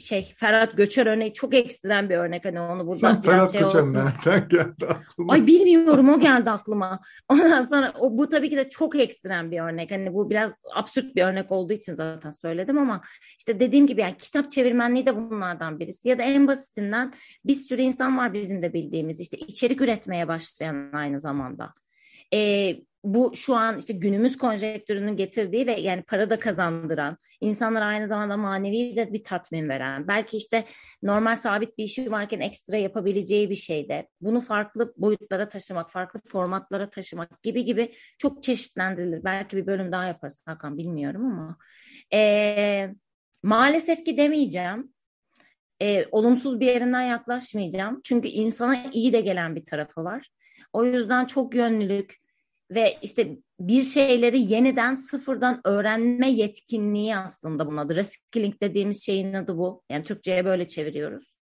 şey 0.00 0.34
Ferhat 0.36 0.76
Göçer 0.76 1.06
örneği 1.06 1.32
çok 1.32 1.54
ekstrem 1.54 2.08
bir 2.10 2.16
örnek 2.16 2.44
hani 2.44 2.60
onu 2.60 2.86
burada 2.86 2.98
Sen 3.00 3.20
Ferhat 3.20 3.52
şey 3.52 3.60
Göçer 3.60 3.80
olsun. 3.80 3.94
nereden 3.94 4.48
geldi 4.48 4.86
aklıma? 4.88 5.32
Ay 5.32 5.46
bilmiyorum 5.46 6.08
o 6.08 6.20
geldi 6.20 6.50
aklıma. 6.50 7.00
Ondan 7.28 7.62
sonra 7.62 7.92
o, 7.98 8.18
bu 8.18 8.28
tabii 8.28 8.50
ki 8.50 8.56
de 8.56 8.68
çok 8.68 8.96
ekstrem 8.96 9.50
bir 9.50 9.60
örnek. 9.60 9.90
Hani 9.90 10.14
bu 10.14 10.30
biraz 10.30 10.52
absürt 10.74 11.16
bir 11.16 11.22
örnek 11.22 11.52
olduğu 11.52 11.72
için 11.72 11.94
zaten 11.94 12.30
söyledim 12.30 12.78
ama 12.78 13.00
işte 13.38 13.60
dediğim 13.60 13.86
gibi 13.86 14.00
yani 14.00 14.16
kitap 14.18 14.50
çevirmenliği 14.50 15.06
de 15.06 15.16
bunlardan 15.16 15.80
birisi. 15.80 16.08
Ya 16.08 16.18
da 16.18 16.22
en 16.22 16.46
basitinden 16.46 17.12
bir 17.44 17.54
sürü 17.54 17.82
insan 17.82 18.18
var 18.18 18.32
bizim 18.32 18.62
de 18.62 18.72
bildiğimiz 18.72 19.20
işte 19.20 19.36
içerik 19.36 19.80
üretmeye 19.80 20.28
başlayan 20.28 20.90
aynı 20.92 21.20
zamanda. 21.20 21.74
Ee, 22.32 22.76
bu 23.04 23.32
şu 23.34 23.54
an 23.54 23.78
işte 23.78 23.92
günümüz 23.92 24.38
konjektürünün 24.38 25.16
getirdiği 25.16 25.66
ve 25.66 25.72
yani 25.72 26.02
para 26.02 26.30
da 26.30 26.38
kazandıran, 26.38 27.16
insanlara 27.40 27.84
aynı 27.84 28.08
zamanda 28.08 28.36
manevi 28.36 28.96
de 28.96 29.12
bir 29.12 29.24
tatmin 29.24 29.68
veren, 29.68 30.08
belki 30.08 30.36
işte 30.36 30.64
normal 31.02 31.36
sabit 31.36 31.78
bir 31.78 31.84
işi 31.84 32.10
varken 32.10 32.40
ekstra 32.40 32.76
yapabileceği 32.76 33.50
bir 33.50 33.54
şey 33.54 33.88
de, 33.88 34.08
bunu 34.20 34.40
farklı 34.40 34.94
boyutlara 34.96 35.48
taşımak, 35.48 35.90
farklı 35.90 36.20
formatlara 36.26 36.90
taşımak 36.90 37.42
gibi 37.42 37.64
gibi 37.64 37.94
çok 38.18 38.42
çeşitlendirilir. 38.42 39.24
Belki 39.24 39.56
bir 39.56 39.66
bölüm 39.66 39.92
daha 39.92 40.04
yaparız 40.04 40.42
Hakan 40.46 40.78
bilmiyorum 40.78 41.24
ama 41.24 41.56
ee, 42.12 42.94
maalesef 43.42 44.04
ki 44.04 44.16
demeyeceğim. 44.16 44.94
E, 45.82 46.06
olumsuz 46.10 46.60
bir 46.60 46.66
yerinden 46.66 47.02
yaklaşmayacağım. 47.02 48.00
Çünkü 48.04 48.28
insana 48.28 48.90
iyi 48.92 49.12
de 49.12 49.20
gelen 49.20 49.56
bir 49.56 49.64
tarafı 49.64 50.04
var. 50.04 50.28
O 50.74 50.84
yüzden 50.84 51.24
çok 51.24 51.54
yönlülük, 51.54 52.24
ve 52.70 52.98
işte 53.02 53.36
bir 53.60 53.82
şeyleri 53.82 54.52
yeniden 54.52 54.94
sıfırdan 54.94 55.60
öğrenme 55.64 56.30
yetkinliği 56.30 57.16
aslında 57.16 57.66
bunun 57.66 57.76
adı. 57.76 57.96
Reskilling 57.96 58.60
dediğimiz 58.60 59.02
şeyin 59.02 59.34
adı 59.34 59.58
bu. 59.58 59.82
Yani 59.90 60.04
Türkçe'ye 60.04 60.44
böyle 60.44 60.68
çeviriyoruz. 60.68 61.34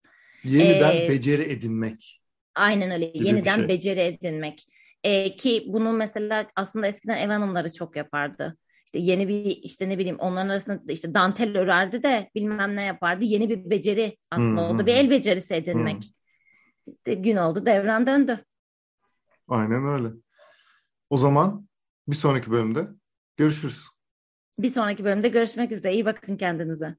Yeniden 0.44 0.96
ee, 0.96 1.08
beceri 1.08 1.42
edinmek. 1.42 2.20
Aynen 2.54 2.90
öyle. 2.90 3.10
Yeniden 3.14 3.56
şey. 3.56 3.68
beceri 3.68 4.00
edinmek. 4.00 4.66
Ee, 5.04 5.36
ki 5.36 5.64
bunu 5.66 5.92
mesela 5.92 6.46
aslında 6.56 6.86
eskiden 6.86 7.16
ev 7.16 7.28
hanımları 7.28 7.72
çok 7.72 7.96
yapardı. 7.96 8.56
İşte 8.86 8.98
yeni 8.98 9.28
bir 9.28 9.44
işte 9.44 9.88
ne 9.88 9.98
bileyim 9.98 10.18
onların 10.18 10.48
arasında 10.48 10.92
işte 10.92 11.14
dantel 11.14 11.58
örerdi 11.58 12.02
de 12.02 12.30
bilmem 12.34 12.76
ne 12.76 12.82
yapardı. 12.82 13.24
Yeni 13.24 13.50
bir 13.50 13.70
beceri 13.70 14.16
aslında 14.30 14.68
hmm. 14.68 14.74
oldu. 14.74 14.86
Bir 14.86 14.94
el 14.94 15.10
becerisi 15.10 15.54
edinmek. 15.54 15.94
Hmm. 15.94 16.10
İşte 16.86 17.14
gün 17.14 17.36
oldu 17.36 17.66
devran 17.66 18.06
döndü. 18.06 18.38
Aynen 19.52 19.86
öyle. 19.86 20.08
O 21.10 21.16
zaman 21.16 21.68
bir 22.08 22.16
sonraki 22.16 22.50
bölümde 22.50 22.88
görüşürüz. 23.36 23.86
Bir 24.58 24.68
sonraki 24.68 25.04
bölümde 25.04 25.28
görüşmek 25.28 25.72
üzere. 25.72 25.94
İyi 25.94 26.04
bakın 26.04 26.36
kendinize. 26.36 26.96